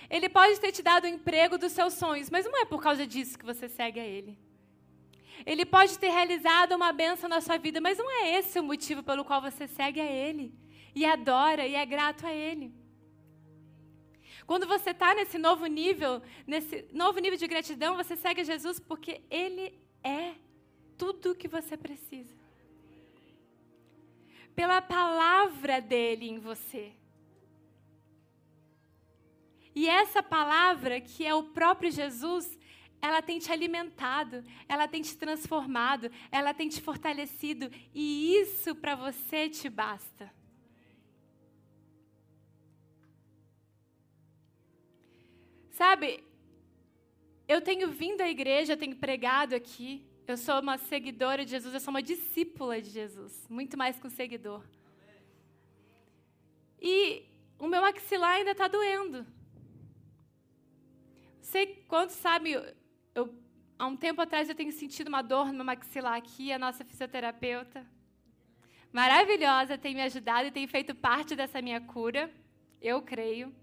Ele 0.09 0.29
pode 0.29 0.61
ter 0.61 0.71
te 0.71 0.81
dado 0.81 1.03
o 1.03 1.07
emprego 1.07 1.57
dos 1.57 1.73
seus 1.73 1.95
sonhos, 1.95 2.29
mas 2.29 2.45
não 2.45 2.57
é 2.57 2.63
por 2.63 2.81
causa 2.81 3.05
disso 3.05 3.37
que 3.37 3.43
você 3.43 3.67
segue 3.67 3.99
a 3.99 4.05
Ele. 4.05 4.39
Ele 5.45 5.65
pode 5.65 5.97
ter 5.97 6.09
realizado 6.09 6.73
uma 6.73 6.91
benção 6.91 7.29
na 7.29 7.41
sua 7.41 7.57
vida, 7.57 7.81
mas 7.81 7.97
não 7.97 8.09
é 8.09 8.37
esse 8.37 8.59
o 8.59 8.63
motivo 8.63 9.03
pelo 9.03 9.25
qual 9.25 9.41
você 9.41 9.67
segue 9.67 9.99
a 9.99 10.05
Ele, 10.05 10.53
e 10.93 11.05
adora 11.05 11.65
e 11.65 11.75
é 11.75 11.85
grato 11.85 12.25
a 12.25 12.33
Ele. 12.33 12.73
Quando 14.45 14.67
você 14.67 14.89
está 14.89 15.13
nesse 15.13 15.37
novo 15.37 15.65
nível, 15.65 16.21
nesse 16.45 16.85
novo 16.91 17.19
nível 17.19 17.37
de 17.37 17.47
gratidão, 17.47 17.95
você 17.95 18.15
segue 18.15 18.43
Jesus 18.43 18.79
porque 18.79 19.21
Ele 19.29 19.79
é 20.03 20.33
tudo 20.97 21.31
o 21.31 21.35
que 21.35 21.47
você 21.47 21.77
precisa. 21.77 22.35
Pela 24.53 24.81
palavra 24.81 25.79
dele 25.79 26.29
em 26.29 26.39
você. 26.39 26.91
E 29.73 29.87
essa 29.87 30.21
palavra, 30.21 30.99
que 30.99 31.25
é 31.25 31.33
o 31.33 31.43
próprio 31.43 31.89
Jesus, 31.89 32.59
ela 33.01 33.21
tem 33.21 33.39
te 33.39 33.51
alimentado, 33.51 34.43
ela 34.67 34.87
tem 34.87 35.01
te 35.01 35.17
transformado, 35.17 36.11
ela 36.31 36.53
tem 36.53 36.69
te 36.69 36.81
fortalecido, 36.81 37.71
e 37.93 38.35
isso 38.35 38.75
para 38.75 38.95
você 38.95 39.49
te 39.49 39.69
basta. 39.69 40.31
Sabe, 45.71 46.23
eu 47.47 47.61
tenho 47.61 47.89
vindo 47.89 48.21
à 48.21 48.29
igreja, 48.29 48.73
eu 48.73 48.77
tenho 48.77 48.95
pregado 48.95 49.55
aqui, 49.55 50.05
eu 50.27 50.37
sou 50.37 50.59
uma 50.59 50.77
seguidora 50.77 51.43
de 51.43 51.51
Jesus, 51.51 51.73
eu 51.73 51.79
sou 51.79 51.91
uma 51.91 52.03
discípula 52.03 52.81
de 52.81 52.89
Jesus, 52.89 53.47
muito 53.49 53.77
mais 53.77 53.97
que 53.99 54.05
um 54.05 54.09
seguidor. 54.11 54.63
E 56.79 57.25
o 57.57 57.67
meu 57.67 57.81
maxilar 57.81 58.33
ainda 58.33 58.51
está 58.51 58.67
doendo 58.67 59.25
sei 61.51 61.83
quantos 61.87 62.15
sabem, 62.15 62.55
eu, 63.13 63.33
há 63.77 63.85
um 63.85 63.95
tempo 63.95 64.21
atrás 64.21 64.47
eu 64.47 64.55
tenho 64.55 64.71
sentido 64.71 65.07
uma 65.07 65.21
dor 65.21 65.47
no 65.47 65.53
meu 65.53 65.65
maxilar 65.65 66.15
aqui, 66.15 66.51
a 66.51 66.59
nossa 66.59 66.83
fisioterapeuta, 66.83 67.85
maravilhosa, 68.91 69.77
tem 69.77 69.93
me 69.93 70.01
ajudado 70.01 70.47
e 70.47 70.51
tem 70.51 70.67
feito 70.67 70.95
parte 70.95 71.35
dessa 71.35 71.61
minha 71.61 71.81
cura, 71.81 72.31
eu 72.81 73.01
creio. 73.01 73.53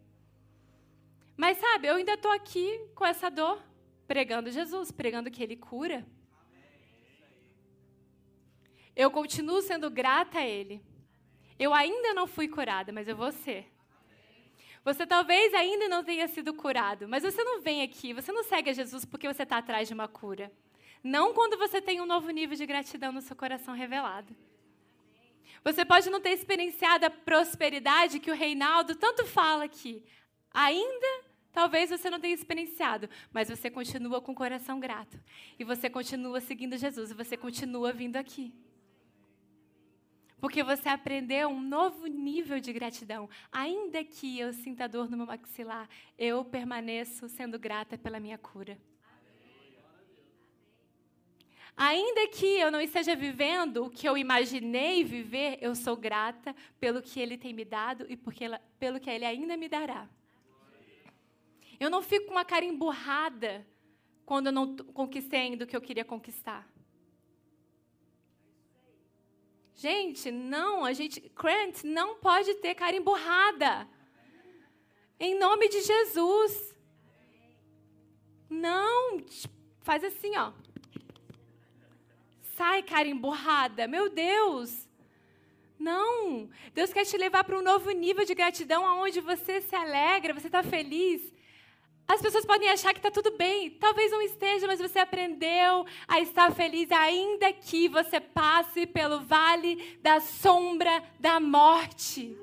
Mas 1.36 1.58
sabe, 1.58 1.86
eu 1.86 1.94
ainda 1.94 2.14
estou 2.14 2.32
aqui 2.32 2.78
com 2.94 3.06
essa 3.06 3.30
dor, 3.30 3.62
pregando 4.06 4.50
Jesus, 4.50 4.90
pregando 4.90 5.30
que 5.30 5.42
Ele 5.42 5.56
cura. 5.56 6.06
Eu 8.96 9.10
continuo 9.10 9.62
sendo 9.62 9.88
grata 9.88 10.40
a 10.40 10.46
Ele. 10.46 10.82
Eu 11.58 11.72
ainda 11.72 12.12
não 12.12 12.26
fui 12.26 12.48
curada, 12.48 12.92
mas 12.92 13.06
eu 13.06 13.16
vou 13.16 13.30
ser. 13.30 13.72
Você 14.88 15.06
talvez 15.06 15.52
ainda 15.52 15.86
não 15.86 16.02
tenha 16.02 16.26
sido 16.26 16.54
curado, 16.54 17.06
mas 17.06 17.22
você 17.22 17.44
não 17.44 17.60
vem 17.60 17.82
aqui, 17.82 18.14
você 18.14 18.32
não 18.32 18.42
segue 18.42 18.70
a 18.70 18.72
Jesus 18.72 19.04
porque 19.04 19.30
você 19.30 19.42
está 19.42 19.58
atrás 19.58 19.86
de 19.86 19.92
uma 19.92 20.08
cura. 20.08 20.50
Não 21.04 21.34
quando 21.34 21.58
você 21.58 21.78
tem 21.78 22.00
um 22.00 22.06
novo 22.06 22.30
nível 22.30 22.56
de 22.56 22.64
gratidão 22.64 23.12
no 23.12 23.20
seu 23.20 23.36
coração 23.36 23.74
revelado. 23.74 24.34
Você 25.62 25.84
pode 25.84 26.08
não 26.08 26.22
ter 26.22 26.30
experienciado 26.30 27.04
a 27.04 27.10
prosperidade 27.10 28.18
que 28.18 28.30
o 28.30 28.34
Reinaldo 28.34 28.94
tanto 28.94 29.26
fala 29.26 29.64
aqui. 29.64 30.02
Ainda 30.54 31.28
Talvez 31.52 31.90
você 31.90 32.08
não 32.08 32.20
tenha 32.20 32.34
experienciado, 32.34 33.10
mas 33.32 33.48
você 33.48 33.68
continua 33.68 34.20
com 34.20 34.32
o 34.32 34.34
coração 34.34 34.78
grato. 34.78 35.18
E 35.58 35.64
você 35.64 35.90
continua 35.90 36.40
seguindo 36.40 36.76
Jesus, 36.76 37.10
e 37.10 37.14
você 37.14 37.36
continua 37.36 37.92
vindo 37.92 38.16
aqui. 38.16 38.54
Porque 40.40 40.62
você 40.62 40.88
aprendeu 40.88 41.48
um 41.48 41.60
novo 41.60 42.06
nível 42.06 42.60
de 42.60 42.72
gratidão. 42.72 43.28
Ainda 43.50 44.04
que 44.04 44.38
eu 44.38 44.52
sinta 44.52 44.88
dor 44.88 45.10
no 45.10 45.16
meu 45.16 45.26
maxilar, 45.26 45.88
eu 46.16 46.44
permaneço 46.44 47.28
sendo 47.28 47.58
grata 47.58 47.98
pela 47.98 48.20
minha 48.20 48.38
cura. 48.38 48.78
Ainda 51.76 52.26
que 52.28 52.58
eu 52.58 52.72
não 52.72 52.80
esteja 52.80 53.14
vivendo 53.14 53.84
o 53.84 53.90
que 53.90 54.08
eu 54.08 54.18
imaginei 54.18 55.04
viver, 55.04 55.58
eu 55.60 55.76
sou 55.76 55.96
grata 55.96 56.54
pelo 56.80 57.00
que 57.00 57.20
Ele 57.20 57.38
tem 57.38 57.52
me 57.52 57.64
dado 57.64 58.04
e 58.08 58.16
porque, 58.16 58.46
pelo 58.80 58.98
que 58.98 59.08
Ele 59.08 59.24
ainda 59.24 59.56
me 59.56 59.68
dará. 59.68 60.08
Eu 61.78 61.88
não 61.88 62.02
fico 62.02 62.26
com 62.26 62.32
uma 62.32 62.44
cara 62.44 62.64
emburrada 62.64 63.64
quando 64.26 64.46
eu 64.46 64.52
não 64.52 64.76
conquistei 64.76 65.38
ainda 65.38 65.64
o 65.64 65.66
que 65.68 65.76
eu 65.76 65.80
queria 65.80 66.04
conquistar. 66.04 66.68
Gente, 69.78 70.32
não, 70.32 70.84
a 70.84 70.92
gente, 70.92 71.20
Grant, 71.36 71.84
não 71.84 72.16
pode 72.16 72.52
ter 72.56 72.74
cara 72.74 72.96
emburrada. 72.96 73.88
Em 75.20 75.38
nome 75.38 75.68
de 75.68 75.80
Jesus. 75.82 76.74
Não, 78.50 79.24
faz 79.82 80.02
assim, 80.02 80.36
ó. 80.36 80.52
Sai, 82.56 82.82
cara 82.82 83.06
emburrada. 83.06 83.86
Meu 83.86 84.10
Deus. 84.10 84.88
Não. 85.78 86.50
Deus 86.74 86.92
quer 86.92 87.04
te 87.04 87.16
levar 87.16 87.44
para 87.44 87.56
um 87.56 87.62
novo 87.62 87.88
nível 87.92 88.24
de 88.24 88.34
gratidão, 88.34 88.82
onde 89.00 89.20
você 89.20 89.60
se 89.60 89.76
alegra, 89.76 90.34
você 90.34 90.48
está 90.48 90.64
feliz 90.64 91.37
as 92.08 92.22
pessoas 92.22 92.46
podem 92.46 92.70
achar 92.70 92.94
que 92.94 93.00
está 93.00 93.10
tudo 93.10 93.36
bem, 93.36 93.68
talvez 93.72 94.10
não 94.10 94.22
esteja, 94.22 94.66
mas 94.66 94.80
você 94.80 94.98
aprendeu 94.98 95.84
a 96.08 96.18
estar 96.20 96.50
feliz, 96.52 96.90
ainda 96.90 97.52
que 97.52 97.86
você 97.86 98.18
passe 98.18 98.86
pelo 98.86 99.20
vale 99.20 99.98
da 100.02 100.18
sombra 100.18 101.04
da 101.20 101.38
morte. 101.38 102.34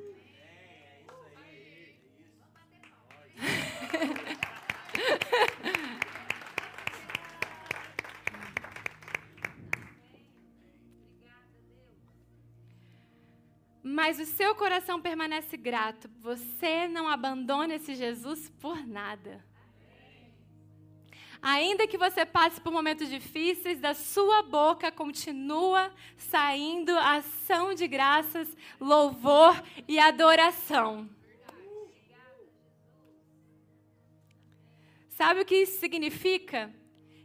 mas 13.82 14.20
o 14.20 14.26
seu 14.26 14.54
coração 14.54 15.02
permanece 15.02 15.58
grato. 15.58 16.08
Você 16.22 16.88
não 16.88 17.08
abandona 17.08 17.74
esse 17.76 17.96
Jesus 17.96 18.48
por 18.60 18.86
nada. 18.86 19.55
Ainda 21.48 21.86
que 21.86 21.96
você 21.96 22.26
passe 22.26 22.60
por 22.60 22.74
momentos 22.74 23.08
difíceis, 23.08 23.80
da 23.80 23.94
sua 23.94 24.42
boca 24.42 24.92
continua 24.92 25.94
saindo 26.18 26.90
ação 26.98 27.76
de 27.76 27.88
graças, 27.88 28.58
louvor 28.80 29.54
e 29.88 30.00
adoração. 30.00 31.08
Sabe 35.08 35.42
o 35.42 35.46
que 35.46 35.58
isso 35.58 35.80
significa? 35.80 36.74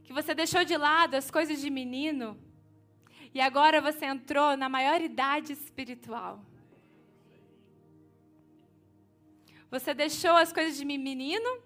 Que 0.05 0.13
você 0.13 0.35
deixou 0.35 0.67
de 0.67 0.77
lado 0.77 1.15
as 1.15 1.31
coisas 1.31 1.59
de 1.59 1.71
menino 1.71 2.39
e 3.33 3.41
agora 3.41 3.81
você 3.81 4.05
entrou 4.05 4.55
na 4.55 4.69
maior 4.69 5.01
idade 5.01 5.55
espiritual. 5.55 6.45
Você 9.71 9.95
deixou 9.95 10.33
as 10.33 10.53
coisas 10.53 10.77
de 10.77 10.85
menino, 10.85 11.63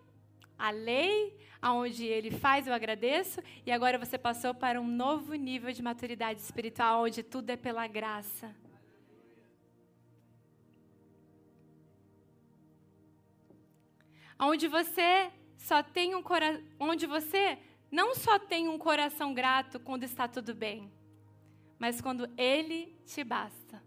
a 0.57 0.71
lei, 0.71 1.37
aonde 1.65 2.05
ele 2.05 2.31
faz 2.31 2.67
eu 2.67 2.75
agradeço, 2.75 3.41
e 3.65 3.73
agora 3.73 3.97
você 3.99 4.19
passou 4.19 4.53
para 4.53 4.79
um 4.79 4.87
novo 4.87 5.33
nível 5.33 5.73
de 5.73 5.83
maturidade 5.83 6.39
espiritual, 6.39 7.05
onde 7.05 7.23
tudo 7.23 7.49
é 7.49 7.57
pela 7.57 7.87
graça. 7.87 8.55
Onde 14.39 14.69
você 14.69 15.33
só 15.57 15.83
tem 15.83 16.15
um 16.15 16.23
coração, 16.23 16.63
onde 16.79 17.07
você 17.07 17.59
não 17.91 18.15
só 18.15 18.39
tem 18.39 18.69
um 18.69 18.77
coração 18.77 19.33
grato 19.33 19.81
quando 19.81 20.03
está 20.03 20.29
tudo 20.29 20.55
bem, 20.55 20.93
mas 21.79 21.99
quando 21.99 22.29
ele 22.37 22.95
te 23.07 23.25
basta. 23.25 23.83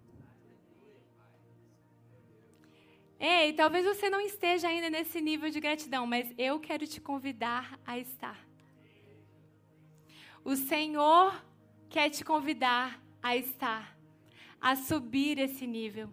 Ei, 3.19 3.53
talvez 3.53 3.83
você 3.83 4.09
não 4.09 4.21
esteja 4.21 4.67
ainda 4.67 4.89
nesse 4.89 5.19
nível 5.19 5.49
de 5.49 5.59
gratidão, 5.59 6.05
mas 6.05 6.31
eu 6.37 6.59
quero 6.59 6.85
te 6.85 7.01
convidar 7.01 7.79
a 7.85 7.97
estar. 7.97 8.47
O 10.43 10.55
Senhor 10.55 11.43
quer 11.89 12.09
te 12.11 12.23
convidar 12.23 13.03
a 13.21 13.35
estar, 13.35 13.97
a 14.61 14.75
subir 14.75 15.39
esse 15.39 15.65
nível. 15.65 16.09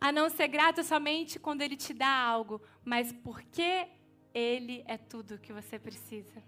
A 0.00 0.12
não 0.12 0.28
ser 0.28 0.46
grato 0.46 0.84
somente 0.84 1.38
quando 1.38 1.62
Ele 1.62 1.76
te 1.76 1.92
dá 1.92 2.08
algo, 2.08 2.62
mas 2.84 3.12
porque 3.12 3.88
Ele 4.32 4.84
é 4.86 4.96
tudo 4.96 5.38
que 5.38 5.52
você 5.52 5.80
precisa. 5.80 6.42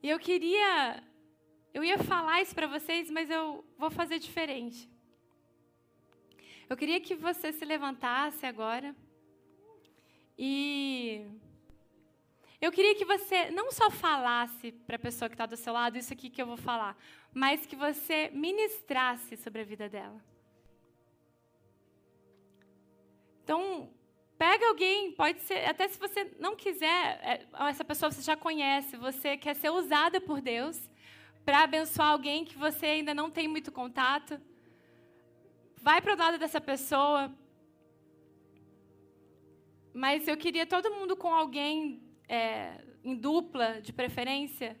E 0.00 0.08
eu 0.08 0.18
queria, 0.18 1.02
eu 1.74 1.82
ia 1.82 1.98
falar 1.98 2.40
isso 2.40 2.54
para 2.54 2.68
vocês, 2.68 3.10
mas 3.10 3.28
eu 3.28 3.64
vou 3.76 3.90
fazer 3.90 4.20
diferente. 4.20 4.88
Eu 6.70 6.76
queria 6.76 7.00
que 7.00 7.16
você 7.16 7.52
se 7.52 7.64
levantasse 7.64 8.46
agora. 8.46 8.94
E 10.38 11.26
eu 12.60 12.70
queria 12.70 12.94
que 12.94 13.04
você 13.04 13.50
não 13.50 13.72
só 13.72 13.90
falasse 13.90 14.70
para 14.86 14.94
a 14.94 15.04
pessoa 15.06 15.28
que 15.28 15.34
está 15.34 15.46
do 15.46 15.56
seu 15.56 15.72
lado 15.72 15.98
isso 15.98 16.12
aqui 16.12 16.30
que 16.30 16.40
eu 16.40 16.46
vou 16.46 16.56
falar, 16.56 16.96
mas 17.34 17.66
que 17.66 17.74
você 17.74 18.30
ministrasse 18.32 19.36
sobre 19.36 19.62
a 19.62 19.64
vida 19.64 19.88
dela. 19.88 20.24
Então, 23.42 23.92
pega 24.38 24.68
alguém, 24.68 25.10
pode 25.10 25.40
ser, 25.40 25.68
até 25.68 25.88
se 25.88 25.98
você 25.98 26.30
não 26.38 26.54
quiser, 26.54 27.18
é, 27.24 27.46
essa 27.68 27.84
pessoa 27.84 28.12
você 28.12 28.22
já 28.22 28.36
conhece, 28.36 28.96
você 28.96 29.36
quer 29.36 29.56
ser 29.56 29.70
usada 29.70 30.20
por 30.20 30.40
Deus 30.40 30.88
para 31.44 31.64
abençoar 31.64 32.10
alguém 32.10 32.44
que 32.44 32.56
você 32.56 32.86
ainda 32.86 33.12
não 33.12 33.28
tem 33.28 33.48
muito 33.48 33.72
contato. 33.72 34.40
Vai 35.80 36.00
para 36.02 36.14
o 36.14 36.18
lado 36.18 36.38
dessa 36.38 36.60
pessoa. 36.60 37.34
Mas 39.92 40.28
eu 40.28 40.36
queria 40.36 40.66
todo 40.66 40.94
mundo 40.94 41.16
com 41.16 41.34
alguém 41.34 42.02
é, 42.28 42.84
em 43.02 43.16
dupla, 43.16 43.80
de 43.80 43.92
preferência. 43.92 44.78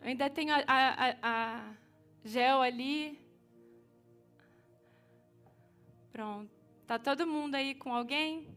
Eu 0.00 0.08
ainda 0.08 0.28
tenho 0.28 0.54
a, 0.54 0.62
a, 0.66 1.16
a 1.22 1.74
Gel 2.24 2.60
ali. 2.60 3.18
Pronto. 6.12 6.54
Tá 6.86 6.98
todo 6.98 7.26
mundo 7.26 7.54
aí 7.54 7.74
com 7.74 7.92
alguém? 7.92 8.54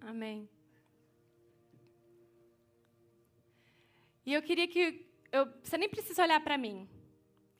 Amém. 0.00 0.55
E 4.26 4.34
eu 4.34 4.42
queria 4.42 4.66
que. 4.66 5.06
Eu, 5.30 5.46
você 5.62 5.78
nem 5.78 5.88
precisa 5.88 6.22
olhar 6.22 6.40
para 6.40 6.58
mim. 6.58 6.88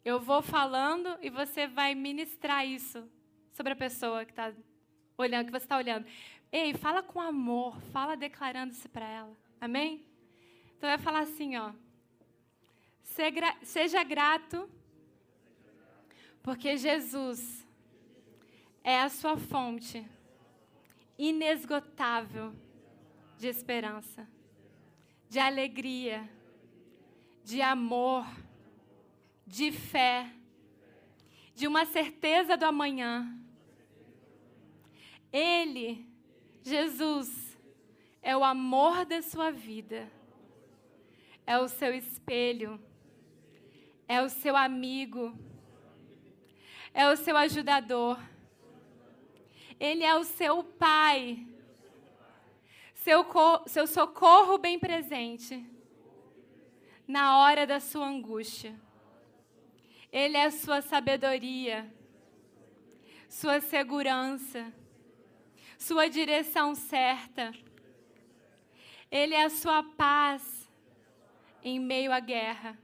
Eu 0.05 0.21
vou 0.21 0.43
falando 0.43 1.17
e 1.23 1.31
você 1.31 1.67
vai 1.67 1.95
ministrar 1.95 2.67
isso 2.67 3.09
sobre 3.53 3.73
a 3.73 3.77
pessoa 3.77 4.25
que 4.25 4.33
está 4.33 4.53
olhando, 5.17 5.47
que 5.47 5.53
você 5.53 5.65
está 5.65 5.77
olhando. 5.77 6.07
Ei, 6.51 6.75
fala 6.75 7.03
com 7.03 7.21
amor, 7.21 7.81
fala 7.93 8.17
declarando 8.17 8.73
isso 8.73 8.89
para 8.89 9.09
ela. 9.09 9.37
Amém? 9.61 10.05
Então 10.77 10.89
vai 10.89 10.99
falar 10.99 11.21
assim, 11.21 11.57
ó. 11.57 11.73
Seja 13.63 14.05
grato, 14.05 14.69
porque 16.43 16.77
Jesus 16.77 17.67
é 18.85 19.01
a 19.01 19.09
sua 19.09 19.37
fonte 19.37 20.07
inesgotável 21.19 22.55
de 23.39 23.49
esperança, 23.49 24.29
de 25.29 25.39
alegria, 25.39 26.29
de 27.47 27.63
amor, 27.63 28.27
de 29.47 29.71
fé, 29.71 30.33
de 31.55 31.69
uma 31.69 31.85
certeza 31.85 32.57
do 32.57 32.65
amanhã. 32.65 33.39
Ele, 35.33 36.11
Jesus, 36.61 37.57
é 38.21 38.37
o 38.37 38.43
amor 38.43 39.05
da 39.05 39.23
sua 39.23 39.53
vida, 39.53 40.11
é 41.47 41.57
o 41.57 41.69
seu 41.69 41.95
espelho, 41.95 42.81
é 44.09 44.21
o 44.21 44.29
seu 44.29 44.57
amigo, 44.57 45.33
é 46.93 47.09
o 47.09 47.17
seu 47.17 47.37
ajudador. 47.37 48.19
Ele 49.79 50.03
é 50.03 50.17
o 50.17 50.25
seu 50.25 50.65
pai, 50.65 51.47
seu, 52.93 53.25
seu 53.69 53.87
socorro 53.87 54.59
bem 54.59 54.81
presente 54.81 55.76
na 57.07 57.39
hora 57.39 57.67
da 57.67 57.81
sua 57.81 58.07
angústia. 58.07 58.75
Ele 60.13 60.37
é 60.37 60.51
sua 60.51 60.81
sabedoria, 60.81 61.93
sua 63.29 63.61
segurança, 63.61 64.73
sua 65.79 66.09
direção 66.09 66.75
certa. 66.75 67.53
Ele 69.11 69.35
é 69.35 69.45
a 69.45 69.51
sua 69.51 69.83
paz 69.83 70.71
em 71.63 71.79
meio 71.79 72.13
à 72.13 72.21
guerra. 72.21 72.79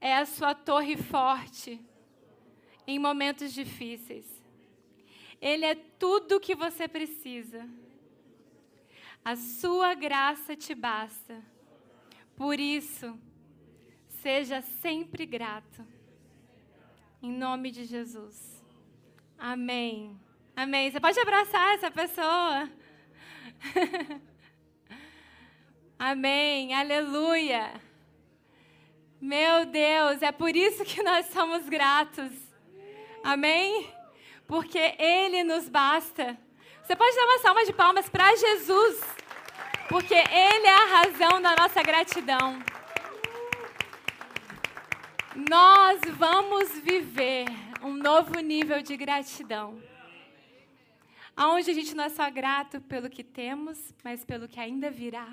É 0.00 0.16
a 0.16 0.24
sua 0.24 0.54
torre 0.54 0.96
forte 0.96 1.80
em 2.86 2.98
momentos 2.98 3.52
difíceis. 3.52 4.26
Ele 5.40 5.64
é 5.64 5.74
tudo 5.74 6.36
o 6.36 6.40
que 6.40 6.54
você 6.54 6.86
precisa. 6.86 7.68
A 9.24 9.36
sua 9.36 9.94
graça 9.94 10.56
te 10.56 10.74
basta. 10.74 11.42
Por 12.40 12.58
isso, 12.58 13.20
seja 14.22 14.62
sempre 14.62 15.26
grato. 15.26 15.86
Em 17.22 17.30
nome 17.30 17.70
de 17.70 17.84
Jesus. 17.84 18.64
Amém. 19.38 20.18
Amém. 20.56 20.90
Você 20.90 20.98
pode 20.98 21.20
abraçar 21.20 21.74
essa 21.74 21.90
pessoa. 21.90 22.66
Amém. 25.98 26.72
Aleluia. 26.72 27.78
Meu 29.20 29.66
Deus, 29.66 30.22
é 30.22 30.32
por 30.32 30.56
isso 30.56 30.82
que 30.82 31.02
nós 31.02 31.26
somos 31.26 31.68
gratos. 31.68 32.32
Amém? 33.22 33.86
Porque 34.46 34.94
Ele 34.98 35.44
nos 35.44 35.68
basta. 35.68 36.38
Você 36.82 36.96
pode 36.96 37.14
dar 37.14 37.24
uma 37.26 37.38
salva 37.40 37.66
de 37.66 37.72
palmas 37.74 38.08
para 38.08 38.34
Jesus 38.34 39.19
porque 39.90 40.14
Ele 40.14 40.66
é 40.68 40.74
a 40.74 40.86
razão 40.86 41.42
da 41.42 41.56
nossa 41.56 41.82
gratidão. 41.82 42.62
Nós 45.50 46.00
vamos 46.16 46.78
viver 46.78 47.46
um 47.82 47.92
novo 47.92 48.38
nível 48.38 48.80
de 48.82 48.96
gratidão. 48.96 49.82
Onde 51.36 51.72
a 51.72 51.74
gente 51.74 51.92
não 51.96 52.04
é 52.04 52.08
só 52.08 52.30
grato 52.30 52.80
pelo 52.82 53.10
que 53.10 53.24
temos, 53.24 53.92
mas 54.04 54.24
pelo 54.24 54.46
que 54.46 54.60
ainda 54.60 54.92
virá. 54.92 55.28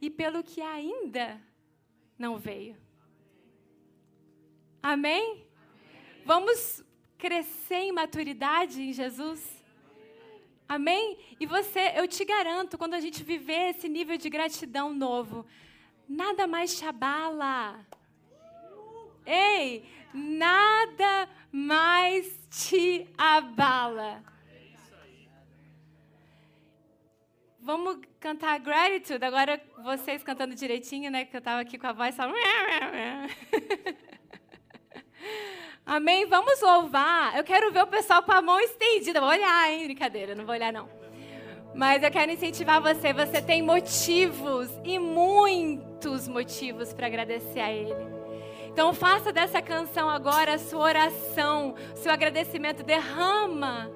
E 0.00 0.08
pelo 0.08 0.42
que 0.42 0.62
ainda 0.62 1.38
não 2.18 2.38
veio. 2.38 2.74
Amém? 4.82 5.46
Vamos 6.24 6.82
crescer 7.18 7.82
em 7.82 7.92
maturidade 7.92 8.80
em 8.80 8.94
Jesus? 8.94 9.61
Amém? 10.74 11.18
E 11.38 11.44
você, 11.44 11.92
eu 11.96 12.08
te 12.08 12.24
garanto, 12.24 12.78
quando 12.78 12.94
a 12.94 13.00
gente 13.00 13.22
viver 13.22 13.72
esse 13.72 13.90
nível 13.90 14.16
de 14.16 14.30
gratidão 14.30 14.94
novo, 14.94 15.44
nada 16.08 16.46
mais 16.46 16.78
te 16.78 16.86
abala. 16.86 17.78
Ei, 19.26 19.84
nada 20.14 21.28
mais 21.52 22.48
te 22.48 23.06
abala. 23.18 24.24
Vamos 27.60 27.98
cantar 28.18 28.58
Gratitude. 28.58 29.22
Agora 29.22 29.62
vocês 29.84 30.22
cantando 30.22 30.54
direitinho, 30.54 31.10
né? 31.10 31.26
Que 31.26 31.36
eu 31.36 31.40
estava 31.40 31.60
aqui 31.60 31.76
com 31.76 31.86
a 31.86 31.92
voz 31.92 32.14
só. 32.14 32.22
Amém? 35.92 36.24
Vamos 36.24 36.58
louvar. 36.62 37.36
Eu 37.36 37.44
quero 37.44 37.70
ver 37.70 37.82
o 37.82 37.86
pessoal 37.86 38.22
com 38.22 38.32
a 38.32 38.40
mão 38.40 38.58
estendida. 38.58 39.20
Vou 39.20 39.28
olhar, 39.28 39.70
hein? 39.70 39.84
Brincadeira, 39.84 40.34
não 40.34 40.46
vou 40.46 40.54
olhar, 40.54 40.72
não. 40.72 40.88
Mas 41.74 42.02
eu 42.02 42.10
quero 42.10 42.32
incentivar 42.32 42.80
você. 42.80 43.12
Você 43.12 43.42
tem 43.42 43.60
motivos 43.60 44.70
e 44.84 44.98
muitos 44.98 46.26
motivos 46.26 46.94
para 46.94 47.08
agradecer 47.08 47.60
a 47.60 47.70
Ele. 47.70 47.94
Então 48.68 48.94
faça 48.94 49.30
dessa 49.34 49.60
canção 49.60 50.08
agora 50.08 50.54
a 50.54 50.58
sua 50.58 50.80
oração, 50.80 51.74
o 51.92 51.96
seu 51.98 52.10
agradecimento. 52.10 52.82
Derrama 52.82 53.90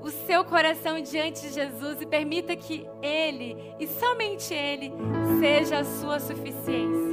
o 0.00 0.08
seu 0.08 0.42
coração 0.42 1.02
diante 1.02 1.42
de 1.42 1.52
Jesus 1.52 2.00
e 2.00 2.06
permita 2.06 2.56
que 2.56 2.88
Ele, 3.02 3.74
e 3.78 3.86
somente 3.86 4.54
Ele, 4.54 4.90
seja 5.38 5.80
a 5.80 5.84
sua 5.84 6.18
suficiência. 6.18 7.05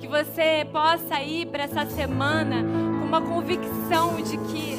Que 0.00 0.06
você 0.06 0.66
possa 0.72 1.20
ir 1.22 1.46
para 1.46 1.64
essa 1.64 1.86
semana 1.86 2.62
com 2.62 3.06
uma 3.06 3.20
convicção 3.20 4.16
de 4.22 4.36
que 4.38 4.78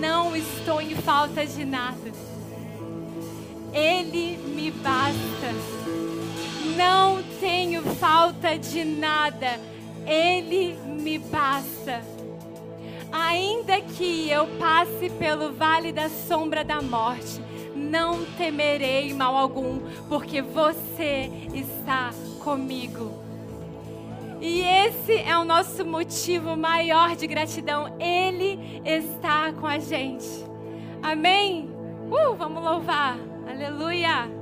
não 0.00 0.36
estou 0.36 0.80
em 0.80 0.94
falta 0.94 1.44
de 1.44 1.64
nada. 1.64 2.12
Ele 3.72 4.36
me 4.54 4.70
basta. 4.70 5.54
Não 6.76 7.22
tenho 7.40 7.82
falta 7.96 8.58
de 8.58 8.84
nada. 8.84 9.58
Ele 10.06 10.76
me 10.86 11.18
basta. 11.18 12.02
Ainda 13.10 13.80
que 13.80 14.30
eu 14.30 14.46
passe 14.58 15.10
pelo 15.18 15.52
vale 15.52 15.92
da 15.92 16.08
sombra 16.08 16.62
da 16.62 16.82
morte, 16.82 17.42
não 17.74 18.24
temerei 18.36 19.14
mal 19.14 19.34
algum, 19.36 19.80
porque 20.08 20.42
você 20.42 21.30
está 21.54 22.10
comigo. 22.44 23.27
E 24.40 24.60
esse 24.60 25.14
é 25.16 25.36
o 25.36 25.44
nosso 25.44 25.84
motivo 25.84 26.56
maior 26.56 27.16
de 27.16 27.26
gratidão. 27.26 27.96
Ele 27.98 28.80
está 28.84 29.52
com 29.52 29.66
a 29.66 29.78
gente. 29.78 30.26
Amém? 31.02 31.68
Uh, 32.10 32.34
vamos 32.36 32.62
louvar. 32.62 33.16
Aleluia. 33.48 34.37